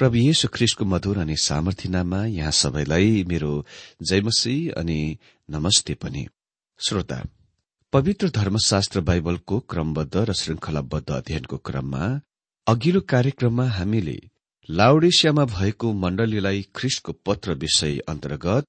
प्रभु 0.00 0.16
येशु 0.16 0.48
ख्रिस्टको 0.48 0.84
मधुर 0.84 1.18
अनि 1.18 1.34
सामर्थ्य 1.36 1.88
नाममा 1.88 2.24
यहाँ 2.26 2.50
सबैलाई 2.58 3.24
मेरो 3.28 3.50
जयमसी 4.10 4.54
अनि 4.80 4.96
नमस्ते 5.50 5.94
पनि। 5.94 6.24
श्रोता 6.80 7.18
पवित्र 7.92 8.28
धर्मशास्त्र 8.38 9.00
बाइबलको 9.08 9.58
क्रमबद्ध 9.70 10.16
र 10.16 10.32
श्रृंखलाबद्ध 10.40 11.10
अध्ययनको 11.10 11.56
क्रममा 11.66 12.08
अघिल्लो 12.66 13.00
कार्यक्रममा 13.12 13.66
हामीले 13.76 14.18
लाउडेसियामा 14.68 15.44
भएको 15.52 15.92
मण्डलीलाई 15.92 16.62
ख्रिस्टको 16.76 17.12
पत्र 17.26 17.54
विषय 17.60 17.98
अन्तर्गत 18.08 18.64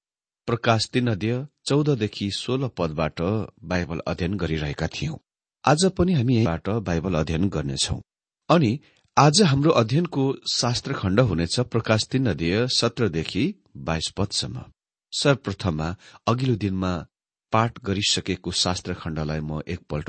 प्रकाश 0.48 0.88
तीन 0.92 1.10
अध्यय 1.16 1.46
चौधदेखि 1.66 2.30
सोह्र 2.36 2.68
पदबाट 2.78 3.20
बाइबल 3.72 4.02
अध्ययन 4.06 4.36
गरिरहेका 4.36 4.86
थियौं। 4.96 5.16
आज 5.64 5.90
पनि 5.98 6.12
हामी 6.12 6.34
यहीबाट 6.36 6.68
बाइबल 6.88 7.14
अध्ययन 7.14 7.48
गर्नेछौ। 7.48 8.02
अनि 8.48 8.78
आज 9.16 9.40
हाम्रो 9.42 9.70
अध्ययनको 9.70 10.22
शास्त्र 10.50 10.92
खण्ड 10.92 11.20
हुनेछ 11.20 11.58
प्रकाश 11.62 12.06
तीन 12.10 12.26
अध्यय 12.26 12.66
सत्रदेखि 12.72 13.42
बाइस 13.86 14.08
पदसम्म। 14.16 14.60
सर्वप्रथममा 15.12 15.88
अघिल्लो 16.26 16.54
दिनमा 16.56 16.92
पाठ 17.52 17.78
गरिसकेको 17.84 18.50
शास्त्र 18.50 18.94
खण्डलाई 18.94 19.40
म 19.40 19.60
एकपल्ट 19.68 20.08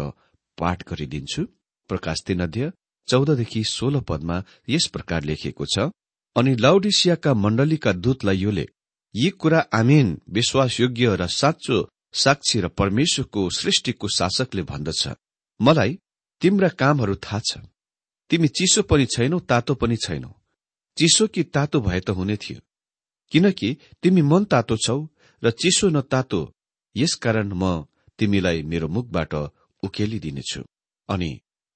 पाठ 0.57 0.83
गरिदिन्छु। 0.89 1.43
प्रकाश 1.89 2.21
तीन 2.27 2.43
अध्यय 2.43 2.71
चौधदेखि 3.07 3.63
सोह्र 3.63 3.99
पदमा 4.07 4.41
यस 4.69 4.87
प्रकार 4.93 5.23
लेखिएको 5.23 5.65
छ 5.65 5.89
अनि 6.35 6.55
लाउडिसियाका 6.55 7.33
मण्डलीका 7.35 7.91
दूतलाई 7.99 8.37
योले 8.37 8.65
यी 9.15 9.29
कुरा 9.41 9.65
आमेन 9.73 10.17
विश्वासयोग्य 10.31 11.15
र 11.15 11.27
साँचो 11.33 11.83
साक्षी 12.23 12.61
र 12.61 12.67
परमेश्वरको 12.79 13.49
सृष्टिको 13.59 14.07
शासकले 14.17 14.63
भन्दछ। 14.71 15.07
मलाई 15.59 15.99
तिम्रा 16.41 16.69
कामहरू 16.79 17.15
थाहा 17.27 17.41
छ। 17.41 17.57
तिमी 18.33 18.47
चिसो 18.49 18.81
पनि 18.89 19.05
छैनौ 19.05 19.39
तातो 19.49 19.73
पनि 19.81 19.95
छैनौ। 20.03 20.29
चिसो 20.97 21.27
कि 21.33 21.41
तातो 21.55 21.81
भए 21.81 21.99
त 21.99 22.09
हुने 22.17 22.35
थियो। 22.37 22.59
किनकि 23.31 23.69
तिमी 24.01 24.21
मन 24.21 24.45
तातो 24.51 24.77
छौ 24.77 24.97
र 25.43 25.51
चिसो 25.51 25.89
न 25.89 26.01
तातो 26.01 26.39
यसकारण 26.95 27.51
म 27.53 27.85
तिमीलाई 28.19 28.63
मेरो 28.63 28.87
मुखबाट 28.87 29.33
उकेलिदिनेछु। 29.83 30.61
अनि 31.09 31.29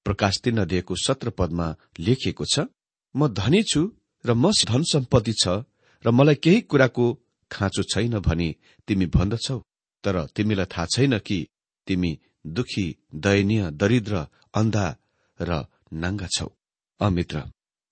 प्रकाश 0.06 0.40
तीन 0.44 0.58
अध्ययको 0.58 0.94
सत्र 0.96 1.30
पदमा 1.38 1.68
लेखिएको 2.00 2.44
छ 2.44 2.66
म 3.14 3.28
धनी 3.30 3.62
छु 3.70 3.82
र 4.24 4.34
म 4.34 4.50
धन 4.66 4.82
सम्पत्ति 4.92 5.34
छ 5.42 5.62
र 6.04 6.10
मलाई 6.10 6.42
केही 6.42 6.60
कुराको 6.70 7.06
खाँचो 7.50 7.82
छैन 7.94 8.18
भनी 8.18 8.48
तिमी 8.88 9.06
भन्दछौ। 9.14 9.58
तर 10.04 10.26
तिमीलाई 10.34 10.72
थाहा 10.74 10.90
छैन 10.94 11.18
कि 11.18 11.38
तिमी 11.86 12.18
दुखी 12.46 12.86
दयनीय 13.14 13.70
दरिद्र 13.70 14.26
अन्धा 14.54 14.86
र 15.40 15.64
नाङ्गा 15.92 16.26
छौ। 16.26 16.48
अमित्र 17.00 17.42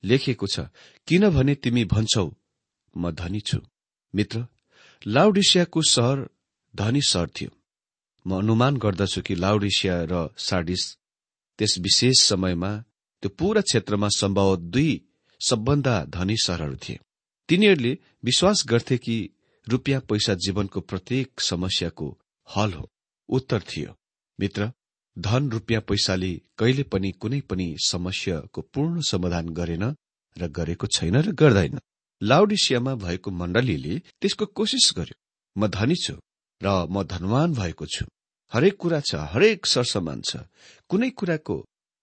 लेखिएको 0.04 0.46
छ 0.46 0.60
किनभने 1.06 1.54
तिमी 1.54 1.84
भन्छौ 1.84 2.30
म 2.96 3.10
धनी 3.10 3.40
छु। 3.40 3.58
मित्र 4.14 4.46
लाउडिसियाको 5.06 5.82
सहर 5.82 6.28
धनी 6.76 7.00
सहर 7.00 7.28
थियो। 7.28 7.50
म 8.26 8.38
अनुमान 8.38 8.76
गर्दछु 8.76 9.22
कि 9.22 9.34
लाउडिसिया 9.34 10.02
र 10.02 10.28
सार्डिस 10.38 10.96
त्यस 11.58 11.78
विशेष 11.78 12.20
समयमा 12.20 12.84
त्यो 13.22 13.28
पूरा 13.28 13.60
क्षेत्रमा 13.60 14.08
सम्भव 14.08 14.56
दुई 14.56 14.90
सबभन्दा 15.40 16.04
धनी 16.04 16.36
सहरहरू 16.36 16.76
थिए। 16.76 16.98
तिनीहरूले 17.48 17.98
विश्वास 18.24 18.64
गर्थे 18.66 18.98
कि 18.98 19.16
रुपियाँ 19.68 20.00
पैसा 20.00 20.34
जीवनको 20.34 20.80
प्रत्येक 20.80 21.40
समस्याको 21.40 22.18
हल 22.56 22.72
हो। 22.72 22.90
उत्तर 23.28 23.60
थियो। 23.60 23.96
मित्र 24.40 24.72
धन 25.16 25.48
रुपियाँ 25.50 25.80
पैसाले 25.80 26.32
कहिले 26.58 26.82
पनि 26.92 27.10
कुनै 27.12 27.40
पनि 27.40 27.66
समस्याको 27.80 28.60
पूर्ण 28.74 29.00
समाधान 29.00 29.48
गरेन 29.48 29.84
र 30.36 30.48
गरेको 30.48 30.86
छैन 30.86 31.16
र 31.16 31.32
गर्दैन। 31.32 31.78
लाउडिसियामा 32.20 32.94
भएको 32.94 33.30
मण्डलीले 33.30 33.98
त्यसको 34.20 34.46
कोसिस 34.46 34.92
गर्यो। 34.96 35.16
म 35.56 35.66
धनी 35.68 35.96
छु 35.96 36.14
र 36.60 36.68
म 36.90 37.02
धनवान 37.04 37.54
भएको 37.54 37.86
छु। 37.86 38.04
हरेक 38.52 38.76
कुरा 38.76 39.00
छ 39.00 39.14
हरेक 39.32 39.66
सरसामान 39.66 40.20
छ। 40.20 40.44
कुनै 40.90 41.10
कुराको 41.10 41.56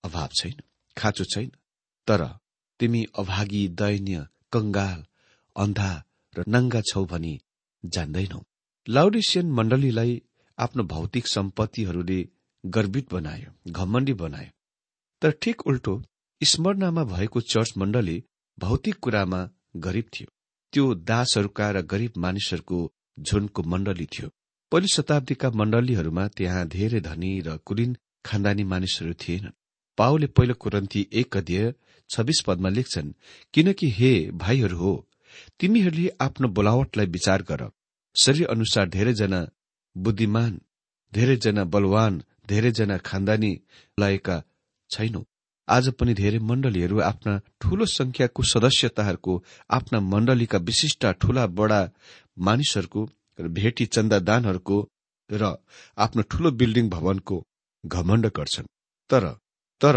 अभाव 0.04 0.30
छैन 0.39 0.57
खाँचो 0.98 1.24
छैन। 1.24 1.51
तर 2.07 2.21
तिमी 2.80 3.06
अभागी 3.15 3.68
दयनीय 3.80 4.25
कंगाल 4.54 5.00
अन्धा 5.56 5.92
र 6.33 6.44
नङ्गा 6.48 6.81
छौ 6.81 7.06
भनी 7.06 7.33
जान्दैनौ। 7.83 8.42
लाउडिसियन 8.88 9.51
मण्डलीलाई 9.51 10.21
आफ्नो 10.57 10.83
भौतिक 10.83 11.27
सम्पत्तिहरूले 11.27 12.19
गर्वित 12.63 13.13
बनायो 13.13 13.71
घमण्डी 13.71 14.13
बनायो। 14.13 14.51
तर 15.21 15.31
ठिक 15.42 15.68
उल्टो 15.68 16.01
स्मरणमा 16.42 17.04
भएको 17.04 17.42
चर्च 17.44 17.74
मण्डली 17.77 18.24
भौतिक 18.57 18.95
कुरामा 18.95 19.42
गरिब 19.77 20.06
थियो। 20.13 20.31
त्यो 20.74 20.94
दासहरूका 21.10 21.69
र 21.71 21.81
गरिब 21.81 22.13
मानिसहरूको 22.18 22.80
झुनको 23.19 23.63
मण्डली 23.63 24.06
थियो। 24.06 24.30
पहिलो 24.71 24.88
शताब्दीका 24.88 25.50
मण्डलीहरूमा 25.51 26.27
त्यहाँ 26.27 26.68
धेरै 26.68 27.00
धनी 27.00 27.31
र 27.42 27.57
कुलिन 27.65 27.95
खानदानी 28.25 28.63
मानिसहरू 28.63 29.13
थिएनन्। 29.13 29.57
पाओले 29.98 30.27
पहिलो 30.27 30.54
कुरन्ती 30.54 31.07
एक 31.13 31.38
अध्यय 31.38 31.74
छब्बीस 32.10 32.42
पदमा 32.48 32.69
लेख्छन् 32.69 33.12
किनकि 33.54 33.89
हे 33.89 34.13
भाइहरू 34.33 34.77
हो 34.77 34.94
तिमीहरूले 35.60 36.07
आफ्नो 36.21 36.48
बोलावटलाई 36.48 37.06
विचार 37.06 37.42
गर। 37.42 37.62
शरीर 38.15 38.48
अनुसार 38.48 38.89
धेरैजना 38.89 39.39
बुद्धिमान 39.95 40.60
धेरैजना 41.13 41.63
बलवान 41.63 42.24
धेरैजना 42.45 42.97
खानदानी 42.99 43.51
लागेका 43.97 44.35
छैनौ। 44.91 45.21
आज 45.67 45.89
पनि 45.89 46.13
धेरै 46.13 46.39
मण्डलीहरू 46.39 46.99
आफ्ना 46.99 47.33
ठूलो 47.61 47.85
संख्याको 47.85 48.43
सदस्यताहरूको 48.43 49.33
आफ्ना 49.69 49.99
मण्डलीका 50.13 50.57
विशिष्ट 50.59 51.05
ठूला 51.21 51.45
बडा 51.59 51.81
मानिसहरूको 52.37 53.01
भेटी 53.39 53.85
चन्दादानहरूको 53.85 54.77
र 55.29 55.43
आफ्नो 55.97 56.21
ठूलो 56.21 56.51
बिल्डिङ 56.51 56.89
भवनको 56.89 57.37
घमण्ड 57.83 58.25
गर्छन्। 58.27 58.67
तर 59.09 59.23
तर 59.81 59.95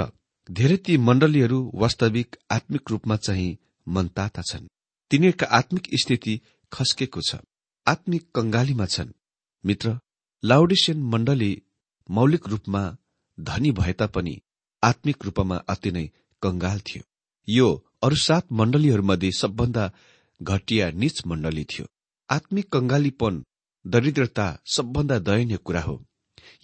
धेरै 0.48 0.76
ती 0.76 0.96
मण्डलीहरू 0.98 1.58
वास्तविक 1.75 2.37
आत्मिक 2.50 2.90
रूपमा 2.90 3.16
चाहिँ 3.16 3.58
मनताता 3.88 4.43
छन्। 4.43 4.70
तिनीहरूका 5.10 5.46
आत्मिक 5.50 5.84
स्थिति 5.94 6.34
खस्केको 6.72 7.20
छ। 7.20 7.37
आत्मिक 7.87 8.22
कंगालीमा 8.34 8.87
छन्। 8.87 9.16
मित्र 9.64 9.98
लाउडिसियन 10.43 11.02
मण्डली 11.02 11.52
मौलिक 12.08 12.49
रूपमा 12.49 12.82
धनी 13.38 13.70
भए 13.73 13.93
तापनि 13.93 14.41
आत्मिक 14.82 15.25
रूपमा 15.25 15.56
अति 15.69 15.91
नै 15.91 16.06
कंगाल 16.43 16.81
थियो। 16.81 17.03
यो 17.49 17.69
अरू 18.03 18.17
सात 18.17 18.53
मण्डलीहरूमध्ये 18.53 19.31
सबभन्दा 19.32 19.91
घटिया 20.41 20.91
निच 20.91 21.26
मण्डली 21.26 21.64
थियो। 21.64 21.87
आत्मिक 22.31 22.69
कंगालीपन 22.73 23.43
दरिद्रता 23.85 24.47
सबभन्दा 24.67 25.19
दयनीय 25.19 25.56
कुरा 25.56 25.82
हो। 25.82 26.05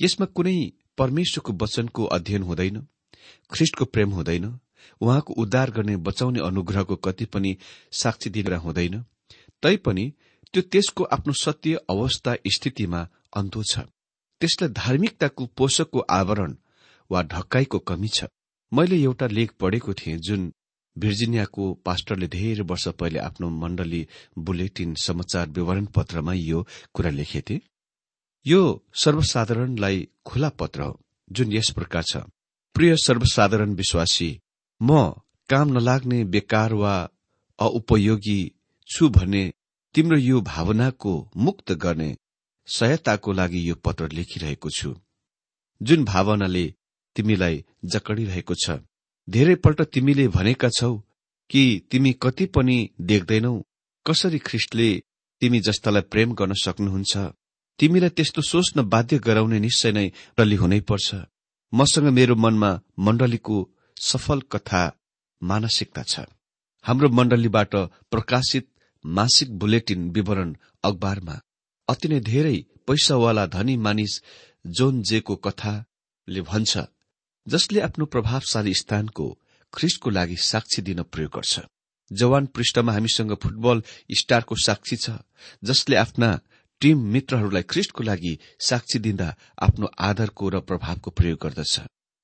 यसमा 0.00 0.26
कुनै 0.26 0.56
परमेश्वरको 0.98 1.52
वचनको 1.62 2.04
अध्ययन 2.04 2.42
हुँदैन 2.42 2.86
ख्रिष्टको 3.52 3.84
प्रेम 3.84 4.10
हुँदैन 4.10 4.46
उहाँको 5.00 5.34
उद्धार 5.34 5.70
गर्ने 5.70 5.96
बचाउने 5.96 6.40
अनुग्रहको 6.40 6.96
कति 6.96 7.24
पनि 7.24 7.56
साक्षी 7.92 8.30
दिन 8.30 8.52
हुँदैन 8.54 9.04
तैपनि 9.62 10.12
त्यो 10.54 10.62
त्यसको 10.62 11.04
आफ्नो 11.04 11.32
सत्य 11.32 11.80
अवस्था 11.90 12.34
स्थितिमा 12.54 13.06
अन्तो 13.36 13.62
छ। 13.62 13.84
त्यसलाई 14.42 14.70
धार्मिकताको 14.74 15.46
पोषकको 15.56 16.00
आवरण 16.10 16.54
वा 17.10 17.22
ढक्काईको 17.32 17.78
कमी 17.88 18.08
छ। 18.08 18.26
मैले 18.72 18.96
एउटा 19.02 19.26
लेख 19.26 19.50
पढेको 19.60 19.92
थिएँ 19.94 20.18
जुन 20.18 20.52
भिर्जिनियाको 20.96 21.72
पास्टरले 21.86 22.26
धेरै 22.28 22.62
वर्ष 22.70 22.86
पहिले 23.00 23.18
आफ्नो 23.18 23.48
मण्डली 23.62 24.06
बुलेटिन 24.38 24.94
समाचार 24.98 25.48
विवरण 25.48 25.84
पत्रमा 25.94 26.32
यो 26.34 26.66
कुरा 26.94 27.10
लेखेथे। 27.10 27.60
यो 28.46 28.62
सर्वसाधारणलाई 29.04 30.06
खुला 30.26 30.48
पत्र 30.60 30.82
हो 30.82 30.98
जुन 31.30 31.52
यस 31.52 31.70
प्रकार 31.76 32.02
छ। 32.02 32.16
प्रिय 32.74 32.96
सर्वसाधारण 32.96 33.74
विश्वासी 33.74 34.30
म 34.80 34.98
काम 35.50 35.68
नलाग्ने 35.76 36.22
बेकार 36.34 36.72
वा 36.74 36.94
अउपयोगी 37.58 38.40
छु 38.88 39.08
भन्ने 39.08 39.44
तिम्रो 39.94 40.18
यो 40.18 40.40
भावनाको 40.40 41.12
मुक्त 41.36 41.72
गर्ने 41.84 42.10
सहायताको 42.68 43.32
लागि 43.32 43.68
यो 43.68 43.74
पत्र 43.74 44.08
लेखिरहेको 44.12 44.70
छु। 44.70 44.94
जुन 45.80 46.04
भावनाले 46.04 46.64
तिमीलाई 47.16 47.64
जकडिरहेको 47.84 48.54
छ। 48.54 48.78
धेरैपल्ट 49.28 49.82
तिमीले 49.82 50.28
भनेका 50.28 50.68
छौ 50.68 50.96
कि 51.50 51.62
तिमी 51.90 52.12
कति 52.22 52.46
पनि 52.46 52.76
देख्दैनौ 53.00 53.54
कसरी 54.06 54.38
ख्रिस्टले 54.38 54.88
तिमी 55.42 55.60
जस्तालाई 55.60 56.02
प्रेम 56.02 56.32
गर्न 56.34 56.52
सक्नुहुन्छ। 56.54 57.16
तिमीलाई 57.78 58.10
त्यस्तो 58.10 58.42
सोच्न 58.42 58.82
बाध्य 58.82 59.18
गराउने 59.18 59.58
निश्चय 59.60 59.92
नै 59.92 60.06
टल्ली 60.36 60.56
हुनै 60.56 60.80
पर्छ। 60.80 61.08
मसँग 61.72 62.06
मेरो 62.08 62.34
मनमा 62.36 62.70
मण्डलीको 62.98 63.56
सफल 63.96 64.40
कथा 64.52 64.82
मानसिकता 65.42 66.02
छ। 66.02 66.20
हाम्रो 66.84 67.08
मण्डलीबाट 67.08 67.74
प्रकाशित 68.10 68.68
मासिक 69.04 69.58
बुलेटिन 69.58 70.10
विवरण 70.10 70.56
अखबारमा 70.84 71.36
अति 71.88 72.08
नै 72.08 72.20
धेरै 72.20 72.56
पैसावाला 72.86 73.44
धनी 73.54 73.76
मानिस 73.86 74.12
जोन 74.64 75.02
जेको 75.08 75.34
कथाले 75.46 76.40
भन्छ 76.50 76.72
जसले 77.46 77.80
आफ्नो 77.80 78.04
प्रभावशाली 78.06 78.74
स्थानको 78.74 79.26
ख्रिस्टको 79.72 80.10
लागि 80.10 80.36
साक्षी 80.42 80.82
दिन 80.82 81.02
प्रयोग 81.12 81.32
गर्छ। 81.34 81.60
जवान 82.10 82.46
पृष्ठमा 82.54 82.92
हामीसँग 82.92 83.34
फुटबल 83.42 83.82
स्टारको 84.18 84.54
साक्षी 84.64 84.96
छ 84.96 85.10
जसले 85.64 85.96
आफ्ना 85.96 86.28
टीम 86.80 86.98
मित्रहरूलाई 87.12 87.62
ख्रिस्टको 87.72 88.02
लागि 88.02 88.32
साक्षी 88.68 88.98
दिँदा 88.98 89.28
आफ्नो 89.62 89.90
आदरको 90.08 90.48
र 90.48 90.60
प्रभावको 90.68 91.10
प्रयोग 91.10 91.38
गर्दछ। 91.42 91.74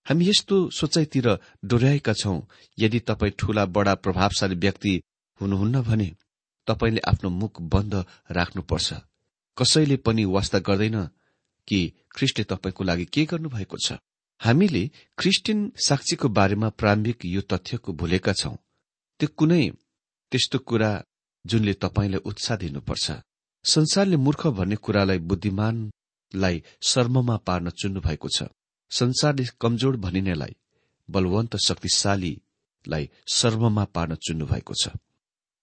हामी 0.07 0.29
यस्तो 0.29 0.57
सोचाइतिर 0.71 1.29
डोर्याएका 1.65 2.13
छौं 2.13 2.39
यदि 2.79 3.01
तपाईँ 3.09 3.33
ठूला 3.39 3.65
बडा 3.77 3.95
प्रभावशाली 4.05 4.57
व्यक्ति 4.57 4.95
हुनुहुन्न 5.41 5.83
भने 5.83 6.09
तपाईँले 6.69 7.01
आफ्नो 7.09 7.31
मुख 7.31 7.61
बन्द 7.73 7.95
राख्नुपर्छ। 8.31 8.93
कसैले 9.59 9.97
पनि 9.97 10.25
वास्ता 10.25 10.59
गर्दैन 10.59 10.99
कि 11.69 11.81
ख्रिस्टले 12.17 12.45
तपाईँको 12.45 12.85
लागि 12.85 13.05
के 13.05 13.25
गर्नुभएको 13.25 13.77
छ। 13.77 13.99
हामीले 14.41 14.83
क्रिस्चियन 15.19 15.73
साक्षीको 15.87 16.29
बारेमा 16.29 16.69
प्रारम्भिक 16.71 17.25
यो 17.27 17.41
तथ्यको 17.41 17.93
भुलेका 17.93 18.33
छौं। 18.33 18.57
त्यो 19.21 19.29
कुनै 19.37 19.65
त्यस्तो 20.33 20.59
कुरा 20.59 20.91
जुनले 21.45 21.75
तपाईँलाई 21.75 22.21
उत्साह 22.25 22.57
दिनुपर्छ। 22.57 23.07
संसारले 23.65 24.17
मूर्ख 24.17 24.47
भन्ने 24.59 24.77
कुरालाई 24.77 25.19
बुद्धिमानलाई 25.19 26.63
शर्ममा 26.83 27.37
पार्न 27.37 27.71
चुन्नु 27.71 28.01
भएको 28.01 28.29
छ। 28.29 28.49
संसारले 28.91 29.45
कमजोर 29.61 29.97
भनिनेलाई 29.97 30.55
बलवन्त 31.09 31.57
शक्तिशालीलाई 31.67 33.11
शर्ममा 33.29 33.85
पार्न 33.85 34.15
चुन्नु 34.15 34.47
भएको 34.47 34.75
छ। 34.75 34.89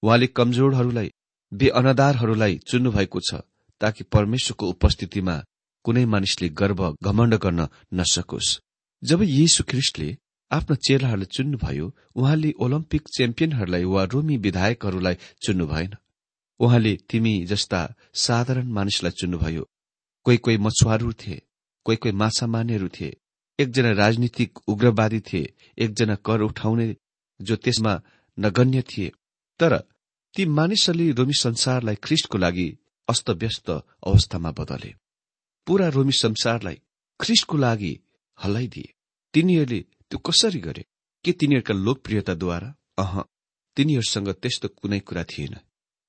उहाँले 0.03 0.27
कमजोरहरूलाई 0.27 1.09
बे 1.51 1.67
अनदारहरूलाई 1.69 2.59
चुन्नु 2.67 2.91
भएको 2.91 3.19
छ। 3.19 3.41
ताकि 3.81 4.03
परमेश्वरको 4.13 4.69
उपस्थितिमा 4.69 5.35
कुनै 5.85 6.05
मानिसले 6.13 6.49
गर्व 6.61 6.79
घमण्ड 7.03 7.35
गर्न 7.43 7.67
नसकोस्। 7.93 8.57
जब 9.03 9.21
यीशु 9.21 9.63
ख्रिस्टले 9.69 10.09
आफ्ना 10.51 10.75
चेलाहरूलाई 10.87 11.33
चुन्नुभयो 11.35 11.85
उहाँले 12.15 12.51
ओलम्पिक 12.63 13.07
च्याम्पियनहरूलाई 13.15 13.83
वा 13.93 14.03
रोमी 14.13 14.37
विधायकहरूलाई 14.45 15.15
चुन्नु 15.43 15.65
भएन 15.67 15.95
उहाँले 16.59 16.93
तिमी 17.09 17.33
जस्ता 17.45 17.81
साधारण 18.23 18.67
मानिसलाई 18.71 19.11
चुन्नुभयो। 19.19 19.63
कोही 20.25 20.37
कोही 20.37 20.57
मछुवारू 20.57 21.11
थिए 21.21 21.41
कोही 21.85 21.97
कोही 21.97 22.13
माछा 22.21 22.47
मार्नेहरू 22.47 22.87
थिए 22.87 23.17
एकजना 23.59 23.91
राजनीतिक 23.91 24.59
उग्रवादी 24.67 25.19
थिए 25.19 25.53
एकजना 25.77 26.15
कर 26.27 26.41
उठाउने 26.41 26.87
जो 27.39 27.55
त्यसमा 27.55 27.93
नगण्य 28.37 28.81
थिए। 28.81 29.11
तर 29.59 29.77
ती 30.35 30.45
मानिसहरूले 30.57 31.11
रोमी 31.11 31.33
संसारलाई 31.39 31.95
ख्रिस्टको 31.95 32.37
लागि 32.37 32.67
अस्तव्यस्त 33.07 33.69
अवस्थामा 33.69 34.51
बदले। 34.51 34.93
पूरा 35.67 35.87
रोमी 35.87 36.11
संसारलाई 36.11 36.81
ख्रिस्टको 37.21 37.57
लागि 37.57 37.93
हल्लाइदिए 38.43 38.93
तिनीहरूले 39.33 39.79
त्यो 40.09 40.19
कसरी 40.19 40.59
गरे? 40.59 40.85
के 41.25 41.31
तिनीहरूका 41.31 41.73
लोकप्रियताद्वारा? 41.73 42.75
अह 42.97 43.13
तिनीहरूसँग 43.75 44.29
त्यस्तो 44.31 44.67
कुनै 44.67 44.99
कुरा 44.99 45.23
थिएन। 45.23 45.55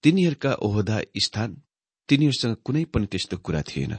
तिनीहरूका 0.02 0.52
ओहदा 0.66 1.00
स्थान 1.16 1.62
तिनीहरूसँग 2.08 2.56
कुनै 2.64 2.84
पनि 2.84 3.06
त्यस्तो 3.06 3.36
कुरा 3.36 3.62
थिएन। 3.62 3.94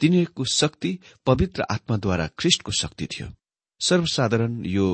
तिनीहरूको 0.00 0.44
शक्ति 0.44 0.98
पवित्र 1.26 1.62
आत्माद्वारा 1.70 2.26
ख्रिष्टको 2.38 2.72
शक्ति 2.72 3.06
थियो। 3.06 3.28
सर्वसाधारण 3.80 4.64
यो 4.66 4.86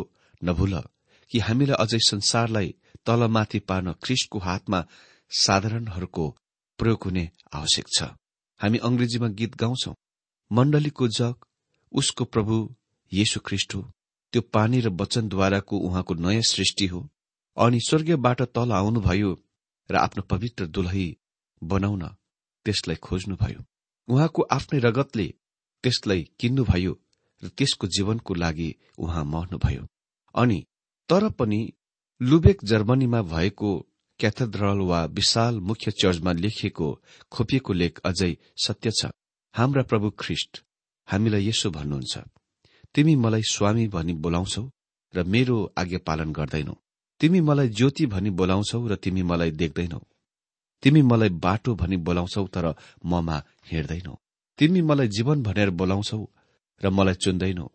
नभुल 0.45 0.83
कि 1.31 1.39
हामीलाई 1.39 1.77
अझै 1.85 1.99
संसारलाई 1.99 2.75
तलमाथि 3.07 3.59
पार्न 3.59 3.93
ख्रिष्टको 3.93 4.39
हातमा 4.39 4.87
साधारणहरूको 5.31 6.39
प्रयोग 6.79 7.05
हुने 7.05 7.31
आवश्यक 7.55 7.87
छ। 7.97 8.03
हामी 8.61 8.79
अंग्रेजीमा 8.79 9.29
गीत 9.29 9.57
गाउँछौ। 9.57 9.95
मण्डलीको 10.51 11.09
जग 11.09 11.35
उसको 11.93 12.25
प्रभु 12.25 12.75
येशु 13.13 13.41
ख्रिष्ट 13.41 13.77
त्यो 14.33 14.43
पानी 14.53 14.81
र 14.81 14.89
वचनद्वाराको 15.01 15.79
उहाँको 15.79 16.15
नयाँ 16.15 16.43
सृष्टि 16.43 16.87
हो। 16.87 17.01
अनि 17.57 17.79
स्वर्गीयबाट 17.81 18.43
तल 18.43 18.73
आउनुभयो 18.73 19.33
र 19.91 19.97
आफ्नो 19.97 20.23
पवित्र 20.23 20.67
दुलही 20.67 21.17
बनाउन 21.63 22.03
त्यसलाई 22.67 22.97
खोज्नुभयो। 22.97 23.65
उहाँको 24.09 24.43
आफ्नै 24.43 24.79
रगतले 24.79 25.27
त्यसलाई 25.85 26.23
किन्नुभयो 26.41 26.93
र 27.43 27.49
त्यसको 27.49 27.87
जीवनको 27.87 28.35
लागि 28.35 28.75
उहाँ 28.99 29.25
मर्नुभयो। 29.25 29.87
अनि 30.35 30.59
तर 31.09 31.29
पनि 31.31 31.61
लुबेक 32.21 32.65
जर्मनीमा 32.65 33.23
भएको 33.23 33.71
क्याथेड्रल 34.21 34.81
वा 34.81 35.05
विशाल 35.17 35.61
मुख्य 35.61 35.91
चर्चमा 35.91 36.33
लेखिएको 36.33 36.89
खोपिएको 37.33 37.73
लेख 37.73 37.99
अझै 38.05 38.33
सत्य 38.65 38.91
छ। 38.91 39.11
हाम्रा 39.55 39.83
प्रभु 39.83 40.11
ख्रिष्ट 40.19 40.63
हामीलाई 41.09 41.49
यसो 41.49 41.71
भन्नुहुन्छ 41.71 42.15
तिमी 42.95 43.15
मलाई 43.17 43.43
स्वामी 43.53 43.87
भनी 43.89 44.13
बोलाउँछौ 44.25 44.65
र 45.15 45.25
मेरो 45.25 45.57
आज्ञा 45.79 45.99
पालन 46.07 46.33
गर्दैनौ। 46.33 46.75
तिमी 47.21 47.41
मलाई 47.41 47.69
ज्योति 47.69 48.07
भनी 48.07 48.31
बोलाउँछौ 48.31 48.87
र 48.89 48.97
तिमी 48.97 49.23
मलाई 49.23 49.51
देख्दैनौ। 49.51 50.01
तिमी 50.83 51.03
मलाई 51.03 51.29
बाटो 51.45 51.75
भनी 51.75 51.97
बोलाउँछौ 51.97 52.47
तर 52.47 52.75
ममा 53.05 53.37
हिँड्दैनौ। 53.71 54.15
तिमी 54.59 54.81
मलाई 54.83 55.09
जीवन 55.09 55.43
भनेर 55.43 55.71
बोलाउँछौ 55.71 56.21
र 56.81 56.91
मलाई 56.91 57.15
चुन्दैनौ। 57.15 57.67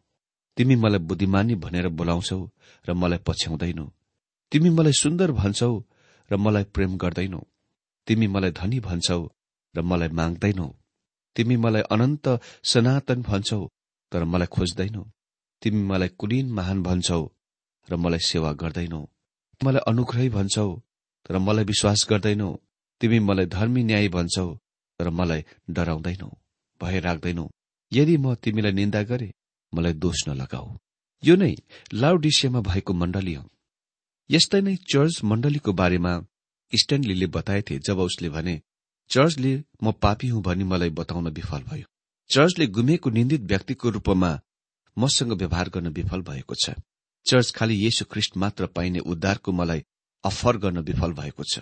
तिमी 0.58 0.76
मलाई 0.76 1.00
बुद्धिमानी 1.00 1.56
भनेर 1.56 1.88
बोलाउँछौ 1.90 2.40
र 2.86 2.94
मलाई 2.94 3.20
पछ्याउँदैनौ। 3.28 3.86
तिमी 4.52 4.70
मलाई 4.70 4.94
सुन्दर 4.94 5.32
भन्छौ 5.32 5.74
र 6.32 6.38
मलाई 6.38 6.64
प्रेम 6.64 6.98
गर्दैनौ। 6.98 7.42
तिमी 8.08 8.28
मलाई 8.28 8.52
धनी 8.52 8.80
भन्छौ 8.80 9.22
र 9.76 9.82
मलाई 9.82 10.10
माग्दैनौ। 10.20 10.68
तिमी 11.36 11.56
मलाई 11.56 11.82
अनन्त 11.82 12.26
सनातन 12.64 13.22
भन्छौ 13.22 13.62
तर 14.12 14.24
मलाई 14.24 14.48
खोज्दैनौ। 14.48 15.04
तिमी 15.62 15.82
मलाई 15.84 16.10
कुलीन 16.20 16.52
महान 16.52 16.84
भन्छौ 16.84 17.22
र 17.90 17.96
मलाई 17.96 18.20
सेवा 18.20 18.52
गर्दैनौ। 18.54 19.02
मलाई 19.62 19.82
अनुग्रही 19.88 20.30
भन्छौ 20.30 20.68
तर 21.26 21.38
मलाई 21.38 21.64
विश्वास 21.64 22.08
गर्दैनौ। 22.10 22.50
तिमी 23.02 23.20
मलाई 23.20 23.46
धर्मी 23.46 23.84
न्याय 23.84 24.08
भन्छौ 24.10 24.48
तर 25.00 25.10
मलाई 25.10 25.42
डराउँदैनौ 25.70 26.30
भय 26.82 27.00
राख्दैनौ। 27.00 27.46
यदि 27.92 28.18
म 28.18 28.36
तिमीलाई 28.36 28.72
निन्दा 28.72 29.02
गरे 29.04 29.30
मलाई 29.74 29.94
दोष 29.94 30.28
नलगाऊ। 30.28 30.68
यो 31.24 31.36
नै 31.36 31.56
लाउडिसियामा 31.94 32.60
भएको 32.62 32.94
मण्डली 32.94 33.34
हो। 33.34 33.44
यस्तै 34.30 34.62
नै 34.62 34.75
चर्च 34.92 35.24
मण्डलीको 35.24 35.72
बारेमा 35.74 36.13
स्ट्यान्डलीले 36.74 37.28
बताएथे 37.28 37.78
जब 37.80 38.00
उसले 38.00 38.30
भने 38.30 38.56
चर्चले 39.12 39.54
म 39.84 39.92
पापी 40.01 40.28
हुँ 40.28 40.42
भनी 40.44 40.63
मलाई 40.63 40.90
बताउन 40.90 41.28
विफल 41.30 41.63
भयो। 41.63 41.86
चर्चले 42.30 42.68
गुमेको 42.68 43.10
निन्दित 43.10 43.42
व्यक्तिको 43.42 43.90
रूपमा 43.90 44.32
मसँग 44.98 45.32
व्यवहार 45.34 45.70
गर्न 45.70 45.88
विफल 45.90 46.22
भएको 46.22 46.56
छ। 46.56 46.75
चर्च 47.25 47.51
खालि 47.51 47.75
येशु 47.75 48.06
ख्रिष्ट 48.06 48.38
मात्र 48.38 48.66
पाइने 48.68 49.00
उद्धारको 49.06 49.51
मलाई 49.51 49.84
अफर 50.24 50.58
गर्न 50.58 50.80
विफल 50.82 51.13
भएको 51.13 51.44
छ। 51.44 51.60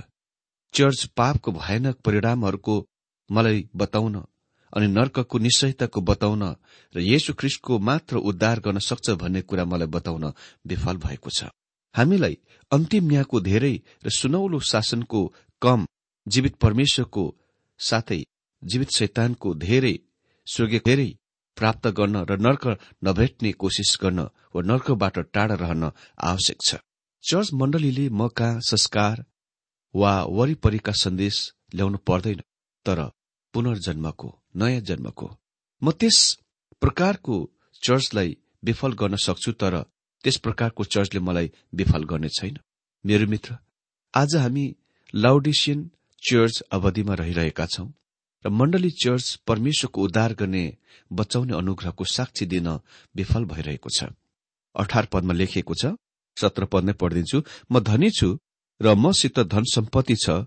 चर्च 0.74 1.04
पापको 1.18 1.51
भयानक 1.51 1.96
परिणामहरूको 2.06 2.75
मलाई 3.30 3.68
बताउन 3.75 4.16
अनि 4.74 4.88
नर्कको 4.88 5.38
निश्चयताको 5.39 6.01
बताउन 6.01 6.44
र 6.96 7.00
येशु 7.04 7.34
ख्रिस्टको 7.34 7.80
मात्र 7.82 8.18
उद्धार 8.30 8.60
गर्न 8.60 8.80
सक्छ 8.80 9.10
भन्ने 9.22 9.42
कुरा 9.42 9.66
मलाई 9.66 9.88
बताउन 9.88 10.34
विफल 10.68 10.98
भएको 10.98 11.30
छ। 11.30 11.50
हामीलाई 11.96 12.36
अन्तिम 12.72 13.03
न्यायको 13.12 13.38
धेरै 13.50 13.75
र 14.05 14.10
सुनौलो 14.19 14.60
शासनको 14.72 15.22
कम 15.62 15.79
जीवित 16.27 16.55
परमेश्वरको 16.63 17.24
साथै 17.79 18.22
जीवित 18.62 18.89
शैतानको 18.98 19.50
धेरै 19.65 19.96
स्वर्गीय 20.48 20.81
धेरै 20.86 21.10
प्राप्त 21.58 21.88
गर्न 21.98 22.15
र 22.29 22.38
नर्क 22.46 22.63
नभेट्ने 23.05 23.51
कोसिस 23.62 23.91
गर्न 24.01 24.19
वा 24.53 24.62
नर्कबाट 24.72 25.15
टाढा 25.34 25.55
रहन 25.63 25.84
आवश्यक 26.31 26.60
छ। 26.67 26.69
चर्च 27.24 27.50
मण्डलीले 27.60 28.05
म 28.10 28.27
कहाँ 28.38 28.62
संस्कार 28.69 29.15
वा 29.93 30.13
वरिपरिका 30.38 30.93
सन्देश 31.03 31.36
ल्याउनु 31.75 31.98
पर्दैन 32.08 32.39
तर 32.86 33.00
पुनर्जन्मको 33.53 34.29
नयाँ 34.55 34.81
जन्मको। 34.89 35.27
म 35.81 35.91
त्यस 36.00 36.17
प्रकारको 36.81 37.36
चर्चलाई 37.84 38.29
विफल 38.65 38.91
गर्न 39.01 39.15
सक्छु 39.25 39.51
तर 39.62 39.75
त्यस 40.24 40.38
प्रकारको 40.38 40.84
चर्चले 40.86 41.20
मलाई 41.20 41.52
विफल 41.74 42.04
गर्ने 42.04 42.30
छैन। 42.30 42.58
मेरो 43.06 43.28
मित्र 43.28 43.58
आज 44.14 44.36
हामी 44.36 44.66
लाउडिसियन 45.14 45.90
चर्च 46.24 46.60
अवधिमा 46.72 47.14
रहिरहेका 47.16 47.66
छौं 47.66 47.88
र 48.46 48.50
मण्डली 48.52 48.90
चर्च 49.04 49.26
परमेश्वरको 49.48 50.04
उद्धार 50.04 50.34
गर्ने 50.34 50.64
बचाउने 51.12 51.54
अनुग्रहको 51.54 52.04
साक्षी 52.08 52.46
दिन 52.46 52.68
विफल 53.16 53.46
भइरहेको 53.46 53.90
छ। 53.90 54.12
अठार 54.76 55.06
पदमा 55.12 55.34
लेखिएको 55.34 55.74
छ 55.74 55.96
सत्र 56.38 56.66
पद 56.72 56.84
नै 56.84 56.94
पढिदिन्छु 56.94 57.38
म 57.72 57.80
धनी 57.82 58.10
छु 58.12 58.30
र 58.82 58.96
मसित 58.96 59.40
धन 59.48 59.64
सम्पत्ति 59.74 60.16
छ 60.16 60.46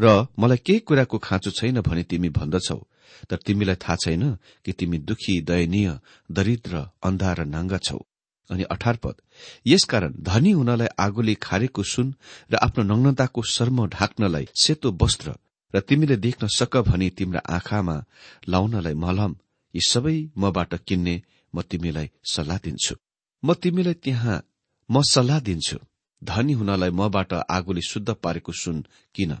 र 0.00 0.26
मलाई 0.38 0.58
केही 0.66 0.80
कुराको 0.86 1.18
खाँचो 1.18 1.50
छैन 1.50 1.80
भने 1.80 2.02
तिमी 2.10 2.28
भन्दछौ। 2.28 2.78
तर 3.30 3.36
तिमीलाई 3.46 3.76
थाहा 3.76 3.96
छैन 4.04 4.22
कि 4.64 4.72
तिमी 4.72 4.98
दुखी 4.98 5.40
दयनीय 5.42 5.88
दरिद्र 6.30 6.74
अन्धा 7.02 7.32
र 7.32 7.44
नाङ्गा 7.46 7.78
छौ। 7.78 7.98
अनि 8.50 8.64
अठार 8.74 8.96
पद। 8.96 9.16
यसकारण 9.66 10.12
धनी 10.22 10.50
हुनलाई 10.50 10.88
आगोले 10.98 11.34
खारेको 11.42 11.82
सुन 11.82 12.14
र 12.52 12.54
आफ्नो 12.56 12.82
नग्नताको 12.84 13.42
शर्म 13.42 13.86
ढाक्नलाई 13.86 14.46
सेतो 14.54 14.88
वस्त्र 15.02 15.34
र 15.74 15.80
तिमीले 15.80 16.16
देख्न 16.16 16.46
सक 16.48 16.76
भनी 16.88 17.10
तिम्रा 17.10 17.40
आँखामा 17.56 17.96
लाउनलाई 18.48 18.94
मलम 18.94 19.32
यी 19.74 19.80
सबै 19.80 20.16
मबाट 20.36 20.74
किन्ने 20.86 21.14
म 21.54 21.62
तिमीलाई 21.62 22.08
सल्लाह 22.24 22.58
दिन्छु। 22.64 22.94
म 23.42 23.54
तिमीलाई 23.54 23.94
त्यहाँ 24.04 24.36
म 24.90 25.02
सल्लाह 25.02 25.40
दिन्छु। 25.40 25.78
धनी 26.22 26.52
हुनलाई 26.52 26.90
मबाट 26.90 27.32
आगोले 27.48 27.80
शुद्ध 27.80 28.08
पारेको 28.22 28.52
सुन 28.52 28.76
किन? 29.14 29.32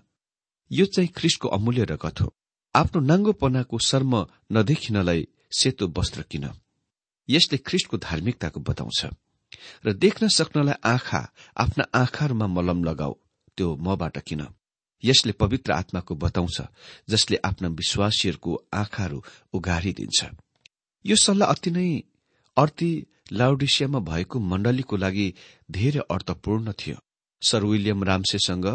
यो 0.70 0.84
चाहिँ 0.86 1.10
ख्रिस्टको 1.16 1.48
अमूल्य 1.48 1.84
रगत 1.84 2.20
हो। 2.20 2.28
आफ्नो 2.74 3.00
नाङ्गोपनाको 3.00 3.78
शर्म 3.78 4.12
नदेखिनलाई 4.52 5.20
सेतो 5.58 5.92
वस्त्र 5.96 6.22
किन? 6.22 6.44
यसले 7.32 7.58
ख्रिस्टको 7.58 7.96
धार्मिकताको 7.98 8.60
बताउँछ। 8.60 9.00
र 9.84 9.92
देख्न 9.94 10.28
सक्नलाई 10.28 10.80
आँखा 10.84 11.20
आफ्ना 11.56 11.84
आँखाहरूमा 11.94 12.46
मलम 12.46 12.84
लगाऊ 12.84 13.14
त्यो 13.58 13.76
मबाट 13.78 14.18
किन? 14.18 14.42
यसले 15.02 15.32
पवित्र 15.32 15.72
आत्माको 15.72 16.14
बताउँछ 16.14 16.60
जसले 17.10 17.36
आफ्ना 17.44 17.68
विश्वासीहरूको 17.70 18.52
आँखाहरू 18.72 19.22
उघारिदिन्छ। 19.54 20.20
यो 21.04 21.16
सल्लाह 21.16 21.48
अति 21.48 21.70
नै 21.70 21.88
अर्थी 22.56 22.90
लाउडिसियामा 23.32 23.98
भएको 24.00 24.38
मण्डलीको 24.40 24.96
लागि 24.96 25.26
धेरै 25.70 26.02
अर्थपूर्ण 26.10 26.72
थियो। 26.72 26.96
सर 27.42 27.64
विलियम 27.64 28.04
रामसेसँग 28.04 28.66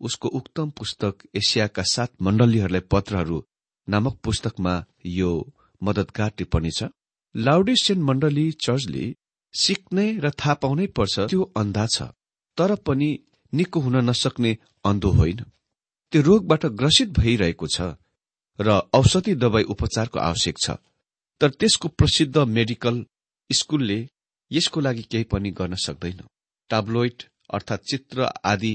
उसको 0.00 0.28
उक्तम 0.30 0.70
पुस्तक 0.70 1.26
एसियाका 1.34 1.82
सात 1.84 2.10
मण्डलीहरूलाई 2.22 2.80
पत्रहरू 2.92 3.38
नामक 3.88 4.18
पुस्तकमा 4.24 4.74
यो 5.04 5.30
मदतगार 5.82 6.30
टिप्पणी 6.38 6.70
छ। 6.70 6.94
लाउडिसियन 7.34 8.02
मण्डली 8.02 8.50
चर्चले 8.60 9.04
सिक्ने 9.54 10.06
र 10.18 10.30
थाहा 10.32 10.54
पाउनै 10.54 10.86
पर्छ 10.96 11.14
त्यो 11.30 11.42
अन्धा 11.56 11.86
छ 11.86 12.02
तर 12.58 12.74
पनि 12.86 13.08
निको 13.52 13.80
हुन 13.80 13.96
नसक्ने 14.04 14.52
अन्धो 14.84 15.10
होइन। 15.10 15.40
त्यो 16.12 16.22
रोगबाट 16.22 16.66
ग्रसित 16.80 17.08
भइरहेको 17.18 17.66
छ 17.66 17.80
र 18.58 18.68
औषधि 18.94 19.34
दवाई 19.34 19.62
उपचारको 19.74 20.18
आवश्यक 20.20 20.56
छ 20.58 20.76
तर 21.40 21.50
त्यसको 21.50 21.88
प्रसिद्ध 21.90 22.36
मेडिकल 22.50 23.04
स्कूलले 23.50 23.98
यसको 24.50 24.80
लागि 24.80 25.02
केही 25.10 25.24
पनि 25.24 25.50
गर्न 25.50 25.74
सक्दैन। 25.86 26.20
टाब्लोइड 26.70 27.22
अर्थात 27.50 27.80
चित्र 27.90 28.28
आदि 28.44 28.74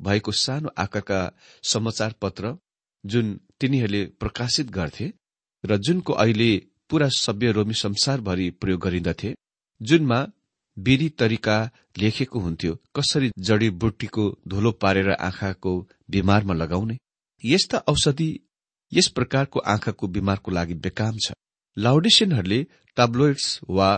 भएको 0.00 0.32
सानो 0.34 0.68
आकारका 0.78 1.20
समाचार 1.64 2.14
पत्र 2.22 2.54
जुन 3.04 3.34
तिनीहरूले 3.60 4.04
प्रकाशित 4.20 4.70
गर्थे 4.70 5.12
र 5.64 5.76
जुनको 5.78 6.12
अहिले 6.14 6.50
पूरा 6.90 7.08
सभ्य 7.08 7.52
रोमी 7.52 7.74
संसारभरि 7.74 8.50
प्रयोग 8.50 8.80
गरिन्दथे 8.80 9.34
जुनमा 9.80 10.26
विधि 10.76 11.08
तरिका 11.08 11.56
लेखेको 11.98 12.38
हुन्थ्यो 12.40 12.74
कसरी 12.96 13.30
जडीबुटीको 13.38 14.24
धुलो 14.48 14.72
पारेर 14.72 15.10
आँखाको 15.10 15.72
बिमारमा 16.10 16.54
लगाउने। 16.54 16.96
यस्ता 17.44 17.78
औषधि 17.88 18.28
यस 18.92 19.08
प्रकारको 19.08 19.60
आँखाको 19.60 20.08
बिमारको 20.08 20.50
लागि 20.50 20.74
बेकाम 20.74 21.16
छ। 21.24 21.32
लाउडिसियनहरूले 21.76 22.60
टाब्लोइड्स 22.96 23.60
वा 23.70 23.88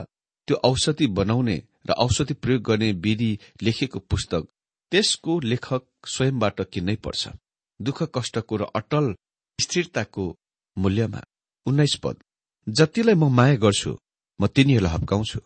त्यो 0.48 0.56
औषधि 0.64 1.06
बनाउने 1.18 1.56
र 1.88 1.92
औषधि 1.98 2.34
प्रयोग 2.34 2.62
गर्ने 2.62 2.92
विधि 3.04 3.38
लेखेको 3.62 3.98
पुस्तक 4.00 4.46
त्यसको 4.92 5.38
लेखक 5.40 5.84
स्वयंबाट 6.06 6.60
किन्नै 6.72 6.96
पर्छ। 6.96 7.28
दुःख 7.80 8.02
कष्टको 8.14 8.56
र 8.56 8.62
अटल 8.74 9.14
स्थिरताको 9.58 10.24
मूल्यमा। 10.76 11.22
उन्नाइस 11.66 11.94
पद। 12.02 12.16
जतिलाई 12.68 13.14
म 13.14 13.28
माया 13.32 13.56
गर्छु 13.56 13.92
म 14.40 14.46
तिनीहरूलाई 14.46 14.92
हप्काउँछु 14.94 15.40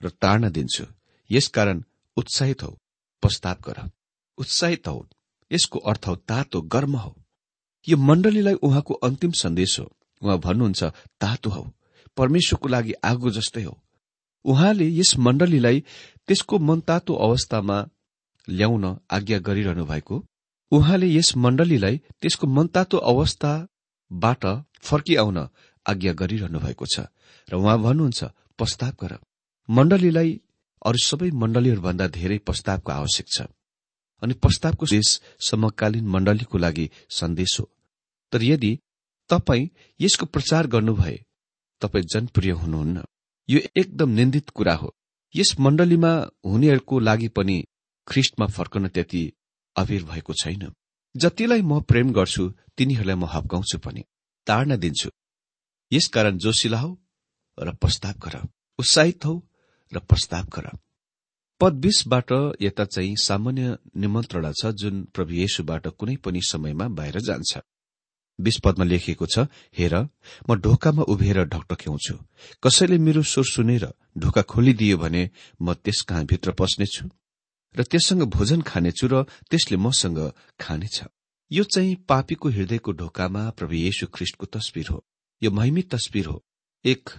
र 0.00 0.08
ताड्न 0.22 0.50
दिन्छु। 0.50 0.84
यसकारण 1.30 1.78
उत्साहित 2.16 2.62
हौ 2.62 2.70
प्रस्ताव 3.22 3.56
गर। 3.66 3.78
उत्साहित 4.38 4.88
हौ 4.88 5.00
यसको 5.50 5.78
अर्थ 5.90 6.06
हो 6.08 6.14
तातो 6.30 6.60
गर्म 6.74 6.96
हो। 6.96 7.12
यो 7.88 7.96
मण्डलीलाई 7.96 8.54
उहाँको 8.66 8.94
अन्तिम 9.06 9.32
सन्देश 9.42 9.78
हो। 9.80 9.86
उहाँ 10.22 10.38
भन्नुहुन्छ 10.38 10.82
तातो 11.20 11.50
हौ 11.50 11.64
परमेश्वरको 12.16 12.68
लागि 12.68 12.92
आगो 13.04 13.30
जस्तै 13.30 13.62
हो। 13.62 13.74
उहाँले 14.44 14.86
यस 14.90 15.16
मण्डलीलाई 15.18 15.80
त्यसको 16.26 16.58
मनतातो 16.58 17.14
अवस्थामा 17.26 17.78
ल्याउन 18.48 18.84
आज्ञा 19.10 19.38
गरिरहनु 19.38 19.84
भएको। 19.84 20.24
उहाँले 20.72 21.06
यस 21.06 21.36
मण्डलीलाई 21.36 21.96
त्यसको 22.20 22.46
मनतातो 22.46 22.96
अवस्थाबाट 23.12 24.44
फर्किआउन 24.80 25.38
आज्ञा 25.86 26.12
गरिरहनु 26.12 26.58
भएको 26.58 26.86
छ। 26.86 27.00
र 27.48 27.54
उहाँ 27.54 27.78
भन्नुहुन्छ 27.78 28.24
प्रस्ताव 28.58 28.92
गर। 29.00 29.18
मण्डलीलाई 29.70 30.40
अरू 30.86 30.98
सबै 30.98 31.30
मण्डलीहरूभन्दा 31.30 32.06
धेरै 32.08 32.38
प्रस्तावको 32.38 32.92
आवश्यक 32.92 33.26
छ। 33.28 33.40
अनि 34.22 34.34
प्रस्तावको 34.34 34.86
देश 34.86 35.20
समकालीन 35.40 36.06
मण्डलीको 36.06 36.58
लागि 36.58 36.90
सन्देश 37.10 37.60
हो। 37.60 37.70
तर 38.32 38.42
यदि 38.42 38.78
तपाईँ 39.30 39.68
यसको 40.00 40.26
प्रचार 40.26 40.66
गर्नुभए 40.66 41.18
तपाईँ 41.80 42.04
जनप्रिय 42.04 42.52
हुनुहुन्न। 42.52 43.04
यो 43.48 43.60
एकदम 43.76 44.08
निन्दित 44.08 44.50
कुरा 44.50 44.74
हो। 44.74 44.94
यस 45.34 45.58
मण्डलीमा 45.60 46.12
हुनेहरूको 46.46 46.98
लागि 46.98 47.28
पनि 47.28 47.64
ख्रिस्टमा 48.08 48.46
फर्कन 48.46 48.88
त्यति 48.88 49.32
अभिर 49.76 50.04
भएको 50.04 50.32
छैन। 50.32 50.72
जतिलाई 51.16 51.62
म 51.62 51.80
प्रेम 51.80 52.12
गर्छु 52.12 52.48
तिनीहरूलाई 52.76 53.16
म 53.16 53.24
हप्काउँछु 53.24 53.78
पनि। 53.78 54.04
ताड्न 54.46 54.76
दिन्छु। 54.76 55.10
यसकारण 55.92 56.38
जोसिला 56.38 56.78
हौ 56.78 56.94
र 57.58 57.72
प्रस्ताव 57.74 58.14
गर। 58.24 58.36
उत्साहित 58.78 59.24
हौ 59.26 59.34
र 59.92 59.98
प्रस्ताव 60.00 60.44
गर। 60.54 60.70
पद 61.60 61.86
यता 62.60 62.84
चाहिँ 62.84 63.16
सामान्य 63.20 63.76
निमन्त्रणा 63.96 64.52
छ 64.52 64.72
जुन 64.72 65.02
प्रभु 65.14 65.32
येशुबाट 65.34 65.88
कुनै 65.98 66.16
पनि 66.24 66.40
समयमा 66.42 66.86
बाहिर 66.88 67.20
जान्छ। 67.20 67.58
बीस 68.38 68.56
पदमा 68.64 68.84
लेखिएको 68.84 69.26
छ 69.26 69.44
हेर 69.76 69.94
म 70.48 70.54
ढोकामा 70.56 71.02
उभिएर 71.12 71.44
ढकढक्याउँछु 71.44 72.14
कसैले 72.64 72.98
मेरो 72.98 73.22
स्वर 73.22 73.44
सुनेर 73.44 73.84
ढोका 74.16 74.42
खोलिदियो 74.42 74.96
भने 74.98 75.22
म 75.60 75.74
त्यस 75.74 76.00
कहाँ 76.08 76.24
भित्र 76.24 76.52
पस्नेछु 76.56 77.04
र 77.74 77.82
त्यससँग 77.84 78.22
भोजन 78.32 78.60
खानेछु 78.64 79.06
र 79.12 79.22
त्यसले 79.50 79.76
मसँग 79.76 80.18
खानेछ। 80.60 81.04
यो 81.50 81.64
चाहिँ 81.64 81.94
पापीको 82.08 82.48
हृदयको 82.48 82.92
ढोकामा 82.92 83.42
प्रभु 83.50 83.74
येशु 83.74 84.06
ख्रिष्टको 84.08 84.46
तस्विर 84.46 84.88
हो। 84.88 85.04
यो 85.42 85.50
महिमित 85.50 85.88
तस्विर 85.90 86.26
हो। 86.26 86.42
एक 86.84 87.10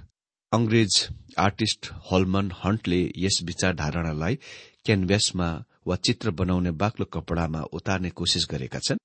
अंग्रेज 0.51 0.95
आर्टिस्ट 1.39 1.87
हलमन 2.11 2.51
हन्टले 2.55 2.99
यस 3.17 3.39
विचारधारणालाई 3.43 4.35
क्यानभ्यासमा 4.85 5.47
वा 5.87 5.95
चित्र 6.05 6.31
बनाउने 6.31 6.71
बाक्लो 6.81 7.05
कपड़ामा 7.13 7.61
उतार्ने 7.73 8.09
कोसिस 8.09 8.45
गरेका 8.51 8.79
छन्। 8.79 8.97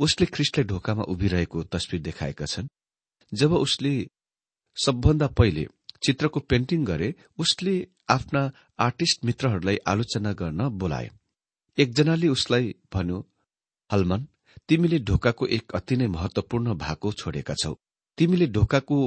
उसले 0.00 0.26
ख्रिस्टलाई 0.26 0.64
ढोकामा 0.64 1.02
उभिरहेको 1.12 1.62
तस्विर 1.74 2.00
देखाएका 2.02 2.46
छन्। 2.46 2.68
जब 3.32 3.52
उसले 3.54 3.94
सबभन्दा 4.76 5.26
पहिले 5.28 5.66
चित्रको 6.06 6.40
पेन्टिङ 6.40 6.84
गरे 6.84 7.14
उसले 7.38 7.74
आफ्ना 8.08 8.42
आर्टिस्ट 8.78 9.24
मित्रहरूलाई 9.24 9.76
आलोचना 9.86 10.32
गर्न 10.32 10.68
बोलाए। 10.78 11.10
एकजनाले 11.78 12.28
उसलाई 12.28 12.74
भन्यो 12.94 13.18
हलमन 13.90 14.26
तिमीले 14.68 14.98
ढोकाको 15.02 15.46
एक 15.58 15.74
अति 15.74 15.96
नै 15.96 16.06
महत्वपूर्ण 16.08 16.74
भाको 16.76 17.12
छोडेका 17.12 17.54
छौ। 17.62 17.74
तिमीले 18.18 18.46
ढोकाको 18.46 18.98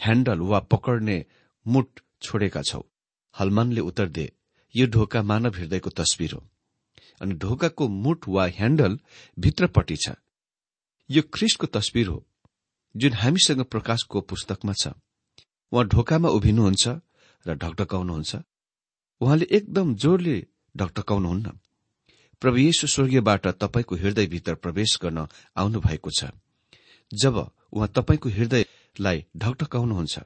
ह्याण्डल 0.00 0.40
वा 0.40 0.58
पकड्ने 0.72 1.24
मुठ 1.66 2.00
छोडेका 2.22 2.62
छौ। 2.62 2.82
हलमनले 3.34 3.80
उत्तर 3.80 4.08
दिए 4.08 4.32
यो 4.74 4.86
ढोका 4.86 5.22
मानव 5.22 5.52
हृदयको 5.56 5.90
तस्विर 5.90 6.32
हो। 6.34 6.42
अनि 7.22 7.34
ढोकाको 7.34 7.88
मुठ 7.88 8.28
वा 8.28 8.46
ह्याण्डल 8.46 8.98
भित्रपट्टि 9.38 9.96
छ। 9.96 10.14
यो 11.10 11.22
ख्रिस्टको 11.34 11.66
तस्विर 11.66 12.06
हो 12.08 12.24
जुन 12.94 13.12
हामीसँग 13.12 13.62
प्रकाशको 13.64 14.20
पुस्तकमा 14.20 14.72
छ। 14.72 14.94
उहाँ 15.72 15.84
ढोकामा 15.86 16.28
उभिनुहुन्छ 16.28 16.88
र 17.46 17.54
ढकढकाउनुहुन्छ। 17.54 18.32
उहाँले 19.20 19.46
एकदम 19.50 19.94
जोरले 19.94 20.36
ढकढकाउनुहुन्न। 20.74 21.46
प्रभु 22.42 22.58
येशु 22.58 22.86
स्वर्गीयबाट 22.86 23.46
तपाईँको 23.62 23.94
हृदयभित्र 23.96 24.54
प्रवेश 24.54 24.98
गर्न 25.02 25.26
आउनु 25.56 25.80
भएको 25.80 26.10
छ। 26.10 26.30
जब 27.10 27.36
उहाँ 27.72 27.88
तपाईँको 27.88 28.28
हृदयलाई 28.28 29.24
ढकढकाउनुहुन्छ। 29.36 30.18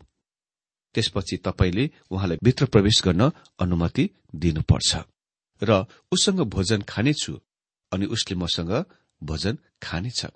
त्यसपछि 0.95 1.37
तपाईँले 1.37 1.91
उहाँलाई 2.11 2.39
भित्र 2.45 2.67
प्रवेश 2.67 3.03
गर्न 3.05 3.31
अनुमति 3.61 4.05
दिनुपर्छ। 4.35 4.97
र 5.63 5.87
उसँग 6.13 6.41
भोजन 6.41 6.83
खानेछु 6.83 7.33
अनि 7.93 8.07
उसले 8.07 8.35
मसँग 8.37 8.73
भोजन 9.23 9.59
खानेछ। 9.83 10.27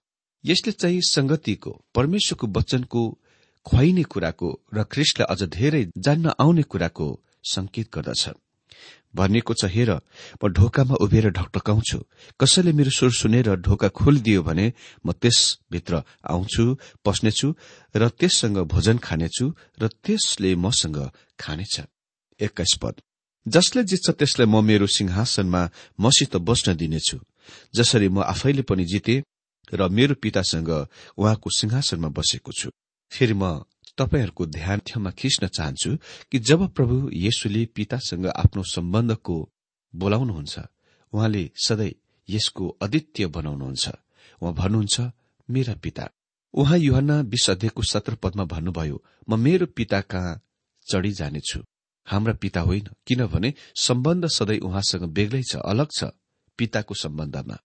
यसले 0.44 0.72
चाहिँ 0.72 1.00
संगतिको 1.00 1.70
परमेश्वरको 1.94 2.46
वचनको 2.46 3.02
खुवाइने 3.66 4.02
कुराको 4.02 4.48
र 4.74 4.84
ख्रिस्टलाई 4.84 5.26
अझ 5.30 5.42
धेरै 5.42 5.82
जान्न 5.98 6.32
आउने 6.40 6.62
कुराको 6.62 7.06
संकेत 7.44 7.90
गर्दछ। 7.94 8.30
भनिएको 9.16 9.54
छ 9.54 9.64
हेर 9.66 9.90
म 10.38 10.48
ढोकामा 10.48 10.94
उभिएर 11.04 11.30
ढकढकाउँछु। 11.32 11.98
कसैले 12.40 12.72
मेरो 12.72 12.90
स्वर 12.90 13.10
सुनेर 13.10 13.48
ढोका 13.56 13.88
खोलिदियो 13.88 14.42
भने 14.42 14.66
म 15.06 15.12
त्यसभित्र 15.12 16.02
आउँछु 16.30 16.64
पस्नेछु 17.04 17.48
र 17.96 18.08
त्यससँग 18.18 18.58
भोजन 18.68 18.96
खानेछु 18.98 19.44
र 19.80 19.88
त्यसले 20.04 20.54
मसँग 20.54 20.98
खानेछ। 21.40 21.74
एक्काइस 22.40 22.74
पद। 22.82 22.94
जसले 23.46 23.82
जित्छ 23.84 24.10
त्यसलाई 24.10 24.46
म 24.46 24.60
मेरो 24.60 24.86
सिंहासनमा 24.86 25.62
मसित 26.00 26.36
बस्न 26.42 26.74
दिनेछु। 26.76 27.18
जसरी 27.74 28.08
म 28.08 28.26
आफैले 28.26 28.62
पनि 28.62 28.84
जिते 28.84 29.22
र 29.72 29.88
मेरो 29.88 30.14
पितासँग 30.22 30.70
उहाँको 31.18 31.48
सिंहासनमा 31.50 32.08
बसेको 32.08 32.52
छु। 32.52 32.70
फेरि 33.12 33.34
म 33.34 33.62
तपाईँहरूको 33.98 34.46
ध्यान 34.46 35.10
खिच्न 35.10 35.46
चाहन्छु 35.48 35.96
कि 36.32 36.38
जब 36.38 36.68
प्रभु 36.68 36.96
येशुले 37.14 37.64
पितासँग 37.66 38.26
आफ्नो 38.26 38.62
सम्बन्धको 38.62 39.36
बोलाउनुहुन्छ 39.94 40.58
उहाँले 41.12 41.50
सधैँ 41.66 41.92
यसको 42.28 42.68
अद्वितीय 42.82 43.26
बनाउनुहुन्छ। 43.26 43.88
उहाँ 44.42 44.54
भन्नुहुन्छ 44.54 45.00
मेरा 45.48 45.74
पिता 45.74 46.08
उहाँ 46.54 46.78
युहना 46.78 47.20
विश 47.32 47.48
अध्ययको 47.50 47.82
सत्र 47.82 48.14
पदमा 48.14 48.44
भन्नुभयो 48.44 49.02
म 49.28 49.40
मेरो 49.40 49.66
पिता 49.66 50.00
कहाँ 50.00 50.40
चढी 50.86 51.10
जानेछु? 51.12 51.60
हाम्रा 52.06 52.34
पिता 52.34 52.60
होइन 52.60 52.88
किनभने 53.06 53.52
सम्बन्ध 53.76 54.26
सधैँ 54.28 54.58
उहाँसँग 54.58 55.04
बेग्लै 55.10 55.42
छ 55.42 55.56
अलग 55.64 55.88
छ 55.98 56.10
पिताको 56.58 56.94
सम्बन्धमा। 56.94 57.56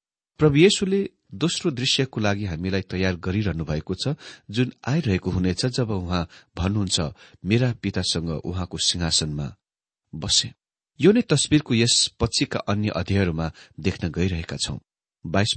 प्रभु 0.42 0.58
येशुले 0.58 1.00
दोस्रो 1.42 1.72
दृश्यको 1.72 2.20
लागि 2.20 2.46
हामीलाई 2.46 2.82
तयार 2.90 3.16
गरिरहनु 3.16 3.66
भएको 3.66 3.94
छ 3.94 4.14
जुन 4.50 4.72
आइरहेको 4.88 5.32
हुनेछ 5.32 5.66
जब 5.78 5.92
उहाँ 5.92 6.22
भन्नुहुन्छ 6.58 7.00
मेरा 7.46 7.70
पितासँग 7.82 8.30
उहाँको 8.30 8.78
सिंहासनमा 8.78 9.48
बसे। 10.14 10.50
यो 11.00 11.12
नै 11.12 11.22
तस्विरको 11.30 11.74
यस 11.74 11.96
पछिका 12.20 12.60
अन्य 12.68 12.90
अध्यायहरूमा 12.96 13.52
देख्न 13.80 14.10
गइरहेका 14.10 14.58
छौं। 14.58 14.78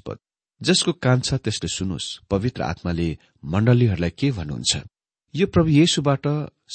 पद 0.06 0.18
जसको 0.60 0.92
कान 1.00 1.20
छ 1.20 1.40
त्यसले 1.40 1.68
सुनोस् 1.68 2.28
पवित्र 2.30 2.62
आत्माले 2.62 3.08
मण्डलीहरूलाई 3.44 4.10
के 4.10 4.30
भन्नुहुन्छ? 4.36 4.72
यो 5.34 5.46
प्रभु 5.46 5.68
येशुबाट 5.70 6.24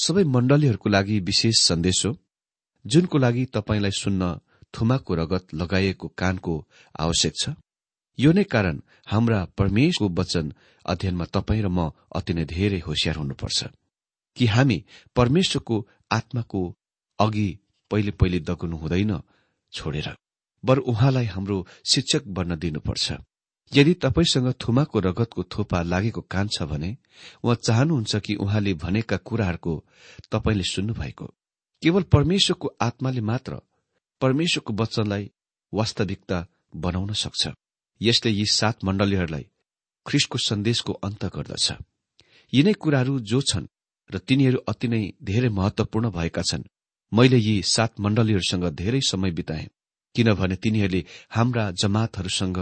सबै 0.02 0.24
मण्डलीहरूको 0.34 0.88
लागि 0.90 1.20
विशेष 1.30 1.62
सन्देश 1.62 2.04
हो 2.06 2.16
जुनको 2.84 3.18
लागि 3.18 3.44
तपाईँलाई 3.54 4.00
सुन्न 4.02 4.34
थुमाको 4.74 5.14
रगत 5.14 5.54
लगाइएको 5.54 6.08
कानको 6.18 6.54
आवश्यक 6.98 7.34
छ। 7.42 7.54
यो 8.20 8.32
नै 8.32 8.44
कारण 8.44 8.80
हाम्रा 9.06 9.44
परमेशको 9.58 10.08
वचन 10.08 10.52
अध्ययनमा 10.84 11.24
तपाईँ 11.24 11.62
र 11.62 11.68
म 11.68 11.90
अति 12.14 12.32
नै 12.34 12.44
धेरै 12.44 12.78
होसियार 12.78 13.16
हुनुपर्छ 13.16 13.58
कि 14.36 14.46
हामी 14.46 14.78
परमेश्वरको 15.16 15.76
आत्माको 16.10 16.60
अघि 17.18 17.48
पहिले 17.90 18.10
पहिले 18.10 18.38
दगुनु 18.40 18.76
हुँदैन 18.76 19.12
छोडेर। 19.72 20.08
बर 20.64 20.78
उहाँलाई 20.90 21.24
हाम्रो 21.24 21.66
शिक्षक 21.92 22.26
बन्न 22.26 22.56
दिनुपर्छ। 22.56 23.12
यदि 23.72 23.94
तपाईँसँग 23.94 24.52
थुमाको 24.60 24.98
रगतको 25.00 25.42
थोपा 25.42 25.82
लागेको 25.82 26.20
कान 26.20 26.48
छ 26.48 26.62
भने 26.62 26.90
उहाँ 27.44 27.56
चाहनुहुन्छ 27.66 28.16
कि 28.16 28.34
उहाँले 28.34 28.74
भनेका 28.74 29.16
कुराहरूको 29.16 29.72
तपाईँले 30.32 30.64
सुन्नुभएको। 30.64 31.26
केवल 31.82 32.02
परमेश्वरको 32.02 32.68
आत्माले 32.80 33.20
मात्र 33.20 33.60
परमेश्वरको 34.20 34.72
वचनलाई 34.72 35.30
वास्तविकता 35.72 36.46
बनाउन 36.76 37.12
सक्छ। 37.14 37.48
यसले 38.00 38.30
यी 38.30 38.44
सात 38.44 38.84
मण्डलीहरूलाई 38.84 39.46
ख्रिस्टको 40.06 40.38
सन्देशको 40.38 40.92
अन्त 40.92 41.24
गर्दछ। 41.24 41.72
यिनै 42.52 42.72
कुराहरू 42.72 43.20
जो 43.20 43.40
छन् 43.40 43.66
र 44.10 44.18
तिनीहरू 44.18 44.58
अति 44.68 44.88
नै 44.88 45.02
धेरै 45.22 45.48
महत्वपूर्ण 45.48 46.10
भएका 46.10 46.42
छन्। 46.42 46.68
मैले 47.12 47.38
यी 47.38 47.62
सात 47.62 48.00
मण्डलीहरूसँग 48.00 48.64
धेरै 48.74 49.00
समय 49.00 49.30
बिताएँ 49.30 49.68
किनभने 50.14 50.56
तिनीहरूले 50.56 51.04
हाम्रा 51.30 51.70
जमातहरूसँग 51.70 52.60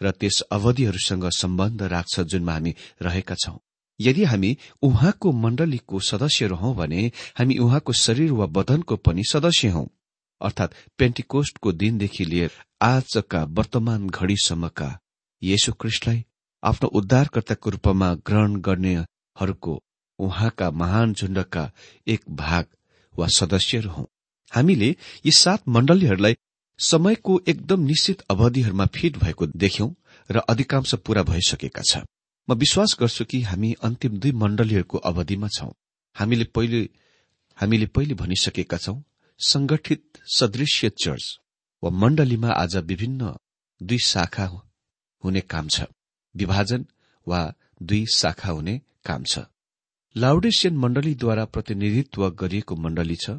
र 0.00 0.10
त्यस 0.10 0.40
अवधिहरूसँग 0.50 1.24
सम्बन्ध 1.30 1.82
राख्छ 1.82 2.20
जुनमा 2.20 2.52
हामी 2.52 2.74
रहेका 3.02 3.34
छौं। 3.34 3.56
यदि 4.00 4.24
हामी 4.24 4.56
उहाँको 4.82 5.32
मण्डलीको 5.32 6.00
सदस्य 6.00 6.46
रहौं 6.46 6.74
भने 6.76 7.10
हामी 7.38 7.58
उहाँको 7.58 7.92
शरीर 7.92 8.32
वा 8.32 8.46
बदनको 8.46 8.96
पनि 8.96 9.22
सदस्य 9.24 9.68
हौ। 9.68 9.86
अर्थात 10.40 10.74
पेन्टिकोस्टको 10.98 11.72
दिनदेखि 11.72 12.24
लिएर 12.24 12.50
आजका 12.80 13.42
वर्तमान 13.44 14.06
घड़ीसम्मका 14.08 14.88
येशु 15.42 15.72
क्रिस्टलाई 15.72 16.24
आफ्नो 16.62 16.88
उद्धारकर्ताको 16.88 17.70
रूपमा 17.70 18.14
ग्रहण 18.26 18.54
गर्नेहरूको 18.60 19.74
उहाँका 20.18 20.70
महान 20.70 21.14
झुण्डका 21.14 21.70
एक 22.06 22.22
भाग 22.30 22.66
वा 23.18 23.26
सदस्यहरू 23.26 23.90
हौ 23.90 24.04
हामीले 24.52 24.90
यी 25.26 25.32
सात 25.32 25.68
मण्डलीहरूलाई 25.68 26.36
समयको 26.78 27.40
एकदम 27.48 27.80
निश्चित 27.80 28.22
अवधिहरूमा 28.30 28.86
फिट 28.86 29.18
भएको 29.18 29.46
देख्यौं 29.46 29.90
र 30.30 30.38
अधिकांश 30.48 30.94
पूरा 30.94 31.22
भइसकेका 31.22 31.82
छ। 31.82 32.02
म 32.48 32.54
विश्वास 32.54 32.96
गर्छु 33.00 33.24
कि 33.24 33.42
हामी 33.42 33.72
अन्तिम 33.82 34.18
दुई 34.18 34.32
मण्डलीहरूको 34.32 34.98
अवधिमा 34.98 35.48
छौं। 35.48 35.70
हामीले 36.16 36.44
पहिले 36.44 36.88
हामीले 37.58 37.86
पहिले 37.86 38.14
भनिसकेका 38.14 38.76
छौं 38.76 38.96
संगठित 39.38 40.02
सदृश्य 40.36 40.90
चर्च। 41.02 41.38
वा 41.82 41.90
मण्डलीमा 41.90 42.50
आज 42.52 42.76
विभिन्न 42.84 43.32
दुई 43.80 43.98
शाखा 44.04 44.44
हुने 45.24 45.40
काम 45.40 45.68
छ। 45.68 45.84
विभाजन 46.34 46.86
वा 47.26 47.40
दुई 47.82 48.04
शाखा 48.14 48.50
हुने 48.50 48.80
काम 49.04 49.24
छ। 49.24 49.38
लाउडेसियन 50.16 50.76
मण्डलीद्वारा 50.76 51.44
प्रतिनिधित्व 51.44 52.28
गरिएको 52.30 52.76
मण्डली 52.76 53.16
छ 53.16 53.38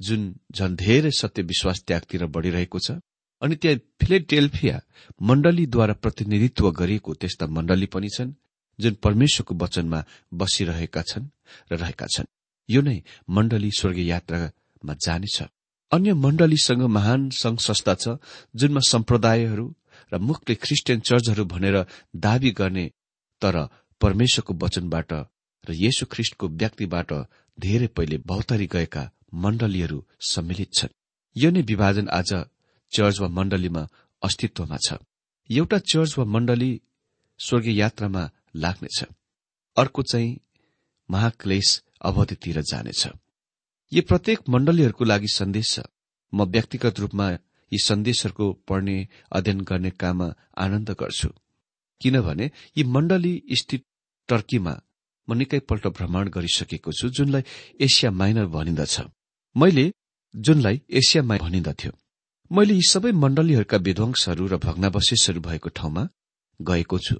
जुन 0.00 0.34
झन 0.52 0.74
धेरै 0.76 1.10
सत्य 1.10 1.42
विश्वास 1.42 1.82
त्यागतिर 1.86 2.26
बढ़िरहेको 2.26 2.78
छ 2.78 2.98
अनि 3.42 3.56
त्यहाँ 3.56 3.78
फिलेडेल्फिया 4.00 4.80
मण्डलीद्वारा 5.22 5.94
प्रतिनिधित्व 5.94 6.70
गरिएको 6.70 7.14
त्यस्ता 7.14 7.46
मण्डली 7.46 7.86
पनि 7.86 8.08
छन् 8.16 8.32
जुन 8.78 8.94
परमेश्वरको 9.04 9.54
वचनमा 9.64 10.04
बसिरहेका 10.34 11.02
छन् 11.02 11.26
र 11.72 11.76
रहेका 11.76 12.06
छन्। 12.06 12.28
यो 12.68 12.80
नै 12.82 12.98
मण्डली 13.30 13.70
स्वर्गीय 13.78 14.08
यात्रामा 14.08 14.94
जानेछ। 15.04 15.42
अन्य 15.92 16.12
मण्डलीसँग 16.14 16.82
महान 16.96 17.28
संघ 17.30 17.58
संस्था 17.58 17.94
छ 17.94 18.16
जुनमा 18.56 18.80
सम्प्रदायहरू 18.88 19.66
र 20.12 20.18
मुखले 20.18 20.54
ख्रिस्टियन 20.64 21.00
चर्चहरू 21.00 21.44
भनेर 21.44 21.76
दावी 22.16 22.50
गर्ने 22.60 22.86
तर 23.42 23.56
परमेश्वरको 24.00 24.54
वचनबाट 24.64 25.12
र 25.64 25.72
येशु 25.84 26.06
ख्रिष्टको 26.12 26.48
व्यक्तिबाट 26.60 27.12
धेरै 27.58 27.86
पहिले 27.96 28.16
भौतरी 28.26 28.66
गएका 28.66 29.10
मण्डलीहरू 29.34 29.98
सम्मिलित 30.28 30.70
छन्। 30.74 30.94
यो 31.36 31.50
नै 31.50 31.62
विभाजन 31.62 32.08
आज 32.08 32.30
चर्च 32.92 33.20
वा 33.20 33.28
मण्डलीमा 33.28 33.82
अस्तित्वमा 34.22 34.76
छ। 34.86 34.98
एउटा 35.50 35.78
चर्च 35.92 36.18
वा 36.18 36.24
मण्डली 36.24 36.70
स्वर्गीय 37.40 37.78
यात्रामा 37.78 38.24
लाग्नेछ। 38.56 38.98
अर्को 39.76 40.02
चाहिँ 40.02 40.40
महाक्लेश 41.08 41.68
अवधितिर 42.00 42.60
जानेछ। 42.62 43.02
यो 43.92 44.02
प्रत्येक 44.08 44.48
मण्डलीहरूको 44.48 45.04
लागि 45.04 45.28
सन्देश 45.28 45.70
छ। 45.74 45.80
म 46.32 46.44
व्यक्तिगत 46.48 47.00
रूपमा 47.00 47.26
यी 47.72 47.78
सन्देशहरूको 47.78 48.46
पढ्ने 48.68 48.96
अध्ययन 49.30 49.60
गर्ने 49.68 49.90
काममा 50.00 50.28
आनन्द 50.56 50.90
गर्छु। 51.00 51.28
किनभने 52.00 52.46
यी 52.76 52.82
मण्डली 52.94 53.34
स्थित 53.60 53.82
टर्कीमा 54.28 54.74
म 55.28 55.36
निकैपल्ट 55.36 55.86
भ्रमण 55.96 56.28
गरिसकेको 56.28 56.92
छु 56.98 57.08
जुनलाई 57.08 57.42
एसिया 57.80 58.10
माइनर 58.10 58.46
भनिन्दछ। 58.56 58.96
मैले 59.56 59.84
जुनलाई 60.34 60.80
एसिया 60.90 61.22
माइनर 61.22 61.44
भनिन्दथ्यो। 61.44 61.92
मैले 62.50 62.74
यी 62.74 62.86
सबै 62.88 63.12
मण्डलीहरूका 63.14 63.76
विध्वंसहरू 63.78 64.46
र 64.46 64.56
भग्नावशेषहरू 64.56 65.40
भएको 65.40 65.68
ठाउँमा 65.68 66.02
गएको 66.60 66.98
छु। 66.98 67.16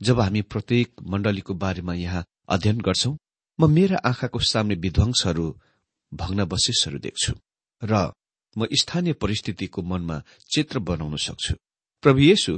जब 0.00 0.20
हामी 0.20 0.42
प्रत्येक 0.42 0.88
मण्डलीको 1.06 1.54
बारेमा 1.54 1.94
यहाँ 1.96 2.24
अध्ययन 2.48 2.78
गर्छौं 2.80 3.14
म 3.58 3.70
मेरा 3.70 3.98
आँखाको 4.04 4.38
सामने 4.42 4.74
विध्वंसहरू 4.84 5.46
भग्नावशेषहरू 6.12 6.98
देख्छु 6.98 7.32
र 7.82 8.12
म 8.56 8.66
स्थानीय 8.72 9.12
परिस्थितिको 9.12 9.82
मनमा 9.82 10.22
चित्र 10.54 10.78
बनाउन 10.80 11.16
सक्छु। 11.16 11.54
प्रभु 12.02 12.20
येशु 12.20 12.52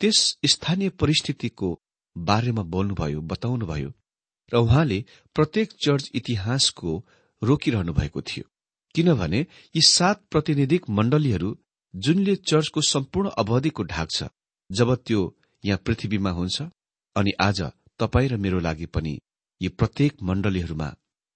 त्यस 0.00 0.18
स्थानीय 0.44 0.88
परिस्थितिको 1.00 1.68
बारेमा 2.16 2.62
बोल्नुभयो 2.62 3.20
बताउनुभयो 3.22 3.90
र 4.52 4.56
उहाँले 4.56 4.98
प्रत्येक 5.36 5.72
चर्च 5.84 6.10
इतिहासको 6.14 6.90
रोकिरहनु 7.42 7.92
भएको 7.92 8.20
थियो। 8.20 8.44
किनभने 8.94 9.40
यी 9.74 9.82
सात 9.88 10.22
प्रतिनिधिक 10.30 10.88
मण्डलीहरू 10.90 11.56
जुनले 11.94 12.34
चर्चको 12.36 12.80
सम्पूर्ण 12.80 13.30
अवधिको 13.38 13.82
ढाक 13.82 14.08
छ 14.10 14.28
जब 14.70 14.94
त्यो 15.06 15.20
यहाँ 15.64 15.82
पृथ्वीमा 15.86 16.30
हुन्छ 16.30 16.62
अनि 17.16 17.32
आज 17.40 17.60
तपाईँ 17.98 18.28
र 18.28 18.36
मेरो 18.36 18.58
लागि 18.58 18.86
पनि 18.86 19.18
यी 19.60 19.68
प्रत्येक 19.68 20.22
मण्डलीहरूमा 20.22 20.88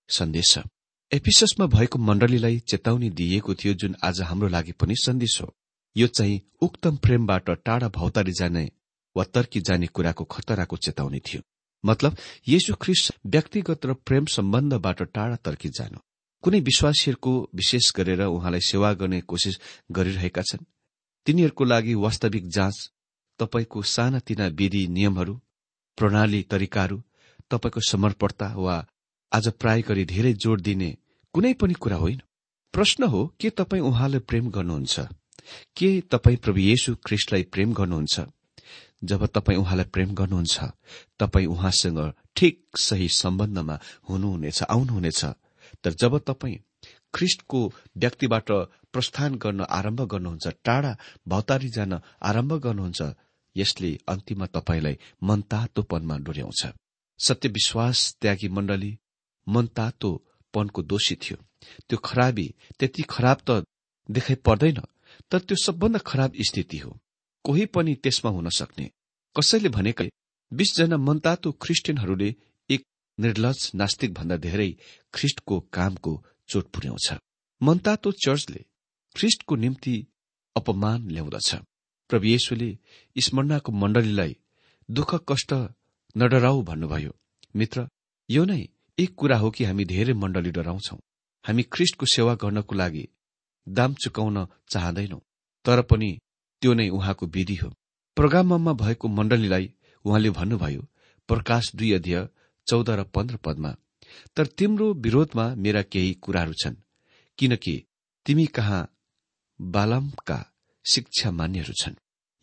सन्देश 0.09 0.55
छ। 0.55 0.65
एपिससमा 1.13 1.67
भएको 1.67 1.99
मण्डलीलाई 1.99 2.59
चेतावनी 2.59 3.11
दिइएको 3.11 3.55
थियो 3.55 3.75
जुन 3.75 3.95
आज 4.05 4.21
हाम्रो 4.21 4.49
लागि 4.49 4.73
पनि 4.73 4.95
सन्देश 4.97 5.43
हो। 5.43 5.55
यो 5.97 6.07
चाहिँ 6.07 6.41
उक्तम 6.61 6.97
प्रेमबाट 6.97 7.51
टाढा 7.51 7.89
भौतारी 7.89 8.33
जाने 8.33 8.71
वा 9.17 9.25
तर्की 9.25 9.61
जाने 9.61 9.87
कुराको 9.87 10.25
खतराको 10.25 10.77
चेतावनी 10.77 11.21
थियो। 11.21 11.43
मतलब 11.85 12.17
येशु 12.49 12.75
ख्रिस्ट 12.75 13.13
व्यक्तिगत 13.27 13.87
र 13.87 13.95
प्रेम 13.95 14.25
सम्बन्धबाट 14.25 15.03
टाढा 15.03 15.37
तर्की 15.37 15.69
जानु। 15.69 15.99
कुनै 16.43 16.61
विश्वासीहरूको 16.61 17.51
विशेष 17.55 17.93
गरेर 17.97 18.23
उहाँलाई 18.23 18.61
सेवा 18.61 18.93
गर्ने 18.93 19.21
कोसिस 19.21 19.61
गरिरहेका 19.91 20.43
छन्? 20.43 20.65
तिनीहरूको 21.27 21.65
लागि 21.65 21.95
वास्तविक 21.95 22.49
जाँच 22.49 22.91
तपाईँको 23.39 23.83
सानातिना 23.83 24.47
विधि 24.47 24.87
नियमहरू 24.89 25.41
प्रणाली 25.99 26.43
तरिकाहरू 26.43 27.03
तपाईँको 27.51 27.81
समर्पणता 27.81 28.55
वा 28.57 28.77
आज 29.33 29.49
प्राय 29.49 29.83
गरी 29.83 30.05
धेरै 30.05 30.33
जोड़ 30.33 30.61
दिने 30.61 30.97
कुनै 31.35 31.53
पनि 31.55 31.75
कुरा 31.75 31.97
होइन। 31.97 32.23
प्रश्न 32.73 33.05
हो 33.05 33.35
के 33.41 33.51
तपाईँ 33.51 33.83
उहाँलाई 33.83 34.21
प्रेम 34.21 34.51
गर्नुहुन्छ? 34.51 35.01
के 35.77 36.01
तपाईँ 36.01 36.37
प्रभु 36.37 36.59
येशु 36.59 36.95
ख्रिस्टलाई 36.97 37.43
प्रेम 37.43 37.73
गर्नुहुन्छ? 37.73 38.21
जब 39.05 39.27
तपाईँ 39.27 39.59
उहाँलाई 39.59 39.85
प्रेम 39.85 40.15
गर्नुहुन्छ 40.15 40.65
तपाईँ 41.19 41.47
उहाँसँग 41.47 42.13
ठिक 42.37 42.79
सही 42.79 43.09
सम्बन्धमा 43.09 43.79
हुनुहुनेछ 44.09 44.63
आउनुहुनेछ। 44.63 45.25
तर 45.85 45.93
जब 45.93 46.19
तपाईँ 46.19 46.59
ख्रिष्टको 47.15 47.73
व्यक्तिबाट 47.97 48.51
प्रस्थान 48.93 49.35
गर्न 49.35 49.61
आरम्भ 49.61 50.03
गर्नुहुन्छ 50.03 50.47
टाढा 50.65 50.97
भौतारी 51.29 51.69
जान 51.69 52.01
आरम्भ 52.23 52.53
गर्नुहुन्छ 52.53 53.03
यसले 53.57 53.99
अन्तिममा 54.09 54.47
तपाईँलाई 54.47 54.99
मनतातोपनमा 55.23 56.17
डोर्याउँछ। 56.19 56.67
सत्य 57.19 57.49
विश्वास 57.49 58.17
त्यागी 58.21 58.49
मण्डली 58.49 58.99
मनतातोपनको 59.49 60.83
दोषी 60.83 61.15
थियो। 61.15 61.37
त्यो 61.89 61.99
खराबी 61.99 62.47
त्यति 62.79 63.03
खराब 63.11 63.39
त 63.51 63.65
देखाइ 64.09 64.37
पर्दैन 64.47 64.81
तर 65.31 65.39
त्यो 65.39 65.57
सबभन्दा 65.65 65.99
खराब 65.99 66.33
स्थिति 66.41 66.79
हो। 66.79 66.99
कोही 67.45 67.67
पनि 67.67 67.95
त्यसमा 67.95 68.31
हुन 68.31 68.49
सक्ने। 68.51 68.91
कसैले 69.37 69.69
भनेका 69.69 70.05
बीसजना 70.53 70.97
मनतातो 70.97 71.53
ख्रिस्टियनहरूले 71.63 72.35
निर्लज 73.19 73.71
नास्तिक 73.75 74.13
भन्दा 74.15 74.37
धेरै 74.37 74.71
ख्रिष्टको 75.15 75.61
कामको 75.73 76.13
चोट 76.49 76.65
पुर्याउँछ। 76.69 77.07
मनतातो 77.61 78.13
चर्चले 78.13 78.61
ख्रिष्टको 79.17 79.57
निम्ति 79.57 79.95
अपमान 80.57 81.09
ल्याउँदछ। 81.11 81.55
प्रभु 82.11 82.27
येशुले 82.27 82.71
स्मरणको 83.17 83.73
मण्डलीलाई 83.73 84.37
दुःख 84.89 85.15
कष्ट 85.29 85.53
नडराउ 86.17 86.63
भन्नुभयो। 86.63 87.13
मित्र 87.57 87.89
यो 88.31 88.45
नै 88.45 88.63
एक 88.99 89.15
कुरा 89.15 89.37
हो 89.39 89.51
कि 89.51 89.65
हामी 89.65 89.85
धेरै 89.85 90.13
मण्डली 90.13 90.51
डराउँछौ। 90.51 90.97
हामी 91.45 91.63
ख्रिष्टको 91.73 92.07
सेवा 92.07 92.35
गर्नको 92.35 92.75
लागि 92.75 93.07
दाम 93.67 93.95
चुकाउन 93.95 94.47
चाहँदैनौ 94.71 95.19
तर 95.65 95.83
पनि 95.83 96.11
त्यो 96.63 96.73
नै 96.75 96.89
उहाँको 96.89 97.27
विधि 97.27 97.55
हो। 97.55 97.69
प्रोग्राममा 98.17 98.73
भएको 98.73 99.09
मण्डलीलाई 99.09 99.73
उहाँले 100.05 100.31
भन्नुभयो 100.31 100.83
प्रकाश 101.29 101.75
दुई 101.75 101.93
अध्यय 101.93 102.29
चौध 102.67 102.91
र 102.91 103.03
पन्ध्र 103.15 103.37
पदमा 103.37 103.75
तर 104.37 104.47
तिम्रो 104.59 104.93
विरोधमा 104.95 105.55
मेरा 105.55 105.83
केही 105.83 106.13
कुराहरू 106.15 106.53
छन् 106.63 106.83
किनकि 107.39 107.75
तिमी 108.27 108.47
कहाँ 108.47 108.83
बालमका 109.61 110.39
शिक्षा 110.85 111.31
मान्यहरू 111.31 111.73
छन्। 111.83 111.95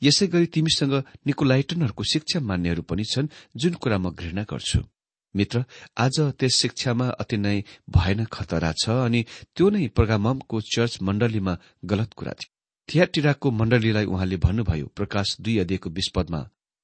यसै 0.01 0.27
गरी 0.27 0.45
तिमीसँग 0.45 0.93
निकोलाइटनहरूको 1.27 2.03
शिक्षा 2.03 2.39
मान्यहरू 2.39 2.81
पनि 2.81 3.03
छन् 3.03 3.31
जुन 3.55 3.73
कुरा 3.73 3.97
म 3.97 4.11
घृणा 4.11 4.43
गर्छु। 4.43 4.79
मित्र 5.35 5.63
आज 5.97 6.19
त्यस 6.39 6.55
शिक्षामा 6.55 7.07
अति 7.19 7.37
नै 7.37 7.57
भएन 7.89 8.25
खतरा 8.25 8.71
छ 8.83 8.89
अनि 9.05 9.21
त्यो 9.55 9.69
नै 9.69 9.87
प्रोग्रामको 9.87 10.61
चर्च 10.73 10.97
मण्डलीमा 11.01 11.57
गलत 11.85 12.13
कुरा 12.13 12.33
थियो। 12.33 12.51
थियाटिराको 12.89 13.51
मण्डलीलाई 13.51 14.05
उहाँले 14.05 14.37
भन्नुभयो 14.37 14.87
प्रकाश 14.95 15.35
दुई 15.41 15.57
अध्ययको 15.57 15.89
विस्पदमा 15.89 16.41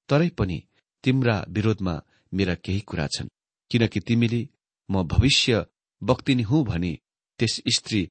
तरै 0.10 0.30
पनि 0.30 0.58
तिम्रा 1.04 1.36
विरोधमा 1.50 1.96
मेरा 2.32 2.56
केही 2.56 2.80
कुरा 2.82 3.08
छन् 3.08 3.34
किनकि 3.72 4.00
तिमीले 4.00 4.42
म 4.90 5.04
भविष्य 5.08 5.66
बक्तिनी 6.02 6.44
हुँ 6.44 6.64
भनी 6.66 6.94
त्यस 7.40 7.62
स्त्री 7.76 8.02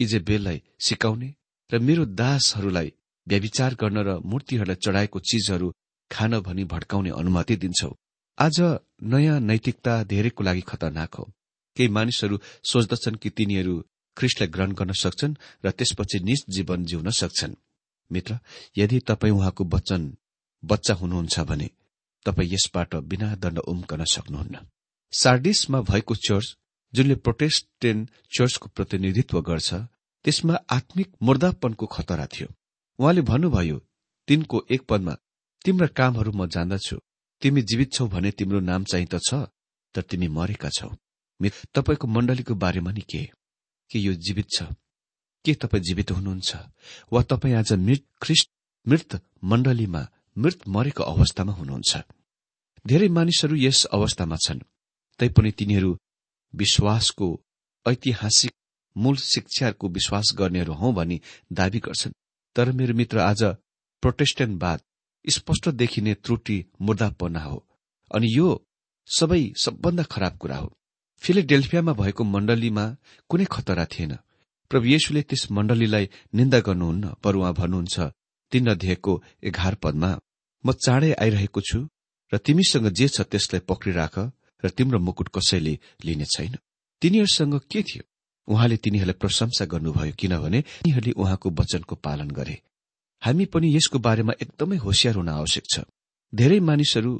इजेबेललाई 0.00 0.62
सिकाउने 0.78 1.34
र 1.70 1.78
मेरो 1.78 2.04
दासहरूलाई 2.14 2.92
व्यविचार 3.26 3.74
गर्न 3.74 3.98
र 3.98 4.18
मूर्तिहरूलाई 4.24 4.76
चढाएको 4.84 5.18
चिजहरू 5.20 5.72
खान 6.10 6.38
भनी 6.40 6.64
भड्काउने 6.64 7.10
अनुमति 7.10 7.56
दिन्छौ। 7.56 7.90
आज 8.38 8.60
नयाँ 9.02 9.38
नैतिकता 9.40 9.92
धेरैको 10.04 10.44
लागि 10.44 10.60
खतरनाक 10.60 11.14
हो। 11.14 11.24
केही 11.76 11.88
मानिसहरू 11.88 12.38
सोच्दछन् 12.64 13.16
कि 13.16 13.30
तिनीहरू 13.30 13.74
ख्रिस्टलाई 14.16 14.48
ग्रहण 14.48 14.72
गर्न 14.72 14.92
सक्छन् 14.94 15.34
र 15.64 15.70
त्यसपछि 15.70 16.18
निज 16.20 16.44
जीवन 16.48 16.84
जिउन 16.84 17.10
सक्छन्। 17.10 17.54
मित्र 18.10 18.38
यदि 18.78 18.98
तपाईँ 19.00 19.32
उहाँको 19.32 19.64
वचन 19.64 20.02
बच्चा 20.62 20.94
हुनुहुन्छ 20.94 21.40
भने 21.40 21.68
तपाईँ 22.26 22.52
यसबाट 22.52 22.94
बिना 23.10 23.34
दण्ड 23.34 23.58
उम्कन 23.58 24.04
सक्नुहुन्न। 24.04 24.56
सार्डिसमा 25.12 25.80
भएको 25.80 26.14
चर्च 26.28 26.56
जुनले 26.94 27.14
प्रोटेस्टेन्ट 27.16 28.10
चर्चको 28.38 28.66
प्रतिनिधित्व 28.76 29.40
गर्छ 29.40 29.74
त्यसमा 30.24 30.54
आत्मिक 30.70 31.08
मुर्दापनको 31.22 31.86
खतरा 31.86 32.26
थियो। 32.26 32.48
उहाँले 32.98 33.22
भन्नुभयो 33.22 33.82
तिनको 34.28 34.64
एक 34.70 34.82
पदमा 34.88 35.14
तिम्रा 35.64 35.86
कामहरू 35.98 36.32
म 36.32 36.46
जान्दछु। 36.46 36.98
तिमी 37.42 37.62
जीवित 37.62 37.92
छौ 37.92 38.06
भने 38.08 38.30
तिम्रो 38.30 38.60
नाम 38.60 38.84
चाहिँ 38.84 39.06
त 39.06 39.18
छ 39.22 39.34
तर 39.94 40.02
तिमी 40.02 40.28
मरेका 40.28 40.68
छौ। 40.68 40.88
तपाईँको 41.74 42.06
मण्डलीको 42.06 42.54
बारेमा 42.54 42.92
नि 42.92 43.00
के? 43.00 43.22
के 43.90 43.98
यो 43.98 44.12
जीवित 44.14 44.46
छ? 44.56 44.62
के 45.44 45.54
तपाईँ 45.54 45.82
जीवित 45.82 46.10
हुनुहुन्छ? 46.10 46.56
वा 47.12 47.22
तपाईँ 47.22 47.54
आज 47.54 47.72
मृत 47.72 48.04
ख्रिस्ट 48.22 48.50
मृत 48.86 49.20
मण्डलीमा 49.44 50.02
मृत 50.36 50.68
मरेको 50.68 51.02
अवस्थामा 51.04 51.52
हुनुहुन्छ? 51.52 51.92
धेरै 52.86 53.08
मानिसहरू 53.08 53.56
यस 53.56 53.84
अवस्थामा 53.86 54.36
छन्। 54.36 54.60
तैपनि 55.20 55.50
तिनीहरू 55.58 55.96
विश्वासको 56.54 57.28
ऐतिहासिक 57.86 58.52
मूल 58.96 59.16
शिक्षाहरूको 59.16 59.88
विश्वास 59.88 60.32
गर्नेहरू 60.38 60.72
हौ 60.74 60.92
भनी 60.92 61.20
दावी 61.52 61.78
गर्छन्। 61.78 62.12
तर 62.56 62.72
मेरो 62.72 62.94
मित्र 62.94 63.18
आज 63.20 63.42
प्रोटेस्टेन्टवाद 64.02 64.80
स्पष्ट 65.30 65.68
देखिने 65.68 66.14
त्रुटि 66.14 66.64
मुर्दापना 66.80 67.40
हो। 67.40 67.66
अनि 68.14 68.28
यो 68.32 68.48
सबै 69.06 69.42
सबभन्दा 69.64 70.02
खराब 70.02 70.36
कुरा 70.36 70.56
हो। 70.56 70.76
फिलिडेल्फियामा 71.22 71.92
भएको 71.92 72.24
मण्डलीमा 72.24 72.84
कुनै 73.28 73.44
खतरा 73.44 73.84
थिएन। 73.84 74.12
प्रभु 74.70 74.86
येशुले 74.86 75.22
त्यस 75.22 75.50
मण्डलीलाई 75.50 76.08
निन्दा 76.34 76.60
गर्नुहुन्न 76.60 77.14
पर 77.22 77.36
उहाँ 77.36 77.54
भन्नुहुन्छ 77.54 78.00
तीन 78.52 78.66
अध्ययको 78.66 79.22
एघार 79.42 79.74
पदमा 79.74 80.10
म 80.64 80.72
चाँडै 80.72 81.12
आइरहेको 81.12 81.60
छु 81.60 81.78
र 82.32 82.38
तिमीसँग 82.38 82.88
जे 82.88 83.08
छ 83.08 83.20
त्यसलाई 83.20 83.60
पक्रिराख 83.60 84.18
र 84.64 84.68
तिम्रो 84.68 84.98
मुकुट 84.98 85.28
कसैले 85.28 85.78
लिने 86.04 86.24
छैन। 86.24 86.56
तिनीहरूसँग 87.02 87.60
के 87.70 87.82
थियो? 87.82 88.02
उहाँले 88.48 88.76
तिनीहरूलाई 88.76 89.20
प्रशंसा 89.20 89.64
गर्नुभयो 89.64 90.12
किनभने 90.18 90.60
तिनीहरूले 90.60 91.12
उहाँको 91.12 91.50
वचनको 91.50 91.94
पालन 91.94 92.28
गरे। 92.30 92.56
हामी 93.22 93.44
पनि 93.52 93.68
यसको 93.76 93.98
बारेमा 93.98 94.32
एकदमै 94.42 94.76
होसियार 94.76 95.14
हुन 95.16 95.28
आवश्यक 95.28 95.64
छ। 95.72 95.76
धेरै 96.32 96.60
मानिसहरू 96.60 97.12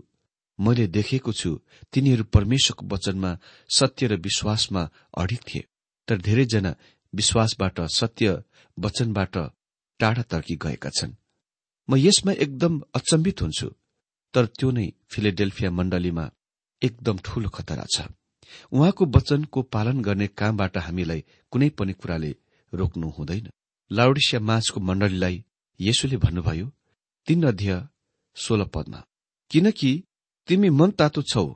मैले 0.58 0.86
देखेको 0.86 1.32
छु 1.32 1.50
तिनीहरू 1.92 2.24
परमेश्वरको 2.34 2.84
वचनमा 2.86 3.30
सत्य 3.68 4.06
र 4.06 4.12
विश्वासमा 4.16 4.82
अडिक 5.14 5.40
थिए। 5.48 5.62
तर 6.08 6.16
धेरैजना 6.18 6.72
विश्वासबाट 7.12 7.80
सत्य 7.90 8.42
वचनबाट 8.78 9.34
टाढा 10.00 10.22
तर्की 10.22 10.56
गएका 10.56 10.90
छन्। 10.90 11.12
म 11.88 11.96
यसमा 11.96 12.32
एकदम 12.44 12.72
अचम्बित 12.94 13.42
हुन्छु 13.42 13.68
तर 14.34 14.46
त्यो 14.58 14.70
नै 14.70 14.86
फिलेडेल्फिया 15.10 15.70
मण्डलीमा 15.70 16.24
एकदम 16.82 17.16
ठूलो 17.24 17.48
खतरा 17.48 17.84
छ। 17.94 17.96
उहाँको 18.72 19.04
वचनको 19.06 19.62
पालन 19.74 19.96
गर्ने 20.02 20.26
कामबाट 20.38 20.76
हामीलाई 20.78 21.24
कुनै 21.52 21.68
पनि 21.78 21.92
कुराले 21.92 22.32
रोक्नु 22.72 23.08
हुँदैन। 23.08 23.46
लाउडिसिया 23.90 24.40
माझको 24.40 24.80
मण्डलीलाई 24.80 25.36
येशुले 25.80 26.16
भन्नुभयो 26.16 26.66
तीन 27.28 27.46
अध्यय 27.46 27.74
सोह्र 28.36 28.64
पदमा 28.64 29.00
किनकि 29.50 29.92
तिमी 30.48 30.68
मन 30.70 30.90
तातो 30.90 31.22
छौ 31.22 31.46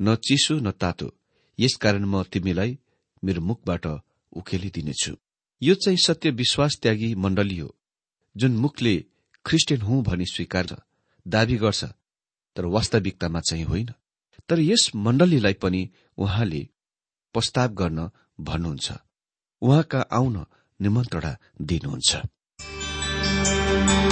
न 0.00 0.14
चिसो 0.16 0.54
न 0.54 0.70
तातो 0.70 1.08
यसकारण 1.58 2.04
म 2.04 2.22
तिमीलाई 2.22 2.78
मेरो 3.24 3.40
मुखबाट 3.40 3.86
उकेलिदिनेछु 4.32 5.14
यो 5.62 5.74
चाहिँ 5.74 6.04
सत्य 6.04 6.30
विश्वास 6.30 6.78
त्यागी 6.82 7.14
मण्डली 7.14 7.58
हो 7.58 7.74
जुन 8.36 8.56
मुखले 8.56 8.94
ख्रिस्टियन 9.44 9.80
हुँ 9.80 10.02
भनी 10.02 10.26
स्वीकार 10.26 10.66
दावी 11.26 11.56
गर्छ 11.56 11.84
तर 12.56 12.64
वास्तविकतामा 12.64 13.40
चाहिँ 13.40 13.64
होइन। 13.64 13.88
तर 14.48 14.60
यस 14.60 14.90
मण्डलीलाई 14.96 15.52
पनि 15.52 15.90
उहाँले 16.18 16.68
प्रस्ताव 17.34 17.68
गर्न 17.70 18.08
भन्नुहुन्छ। 18.40 18.92
उहाँका 19.62 20.00
आउन 20.10 20.36
निमन्त्रणा 20.80 21.32
दिनुहुन्छ। 21.62 22.16
Thank 23.72 23.90
you. 24.06 24.11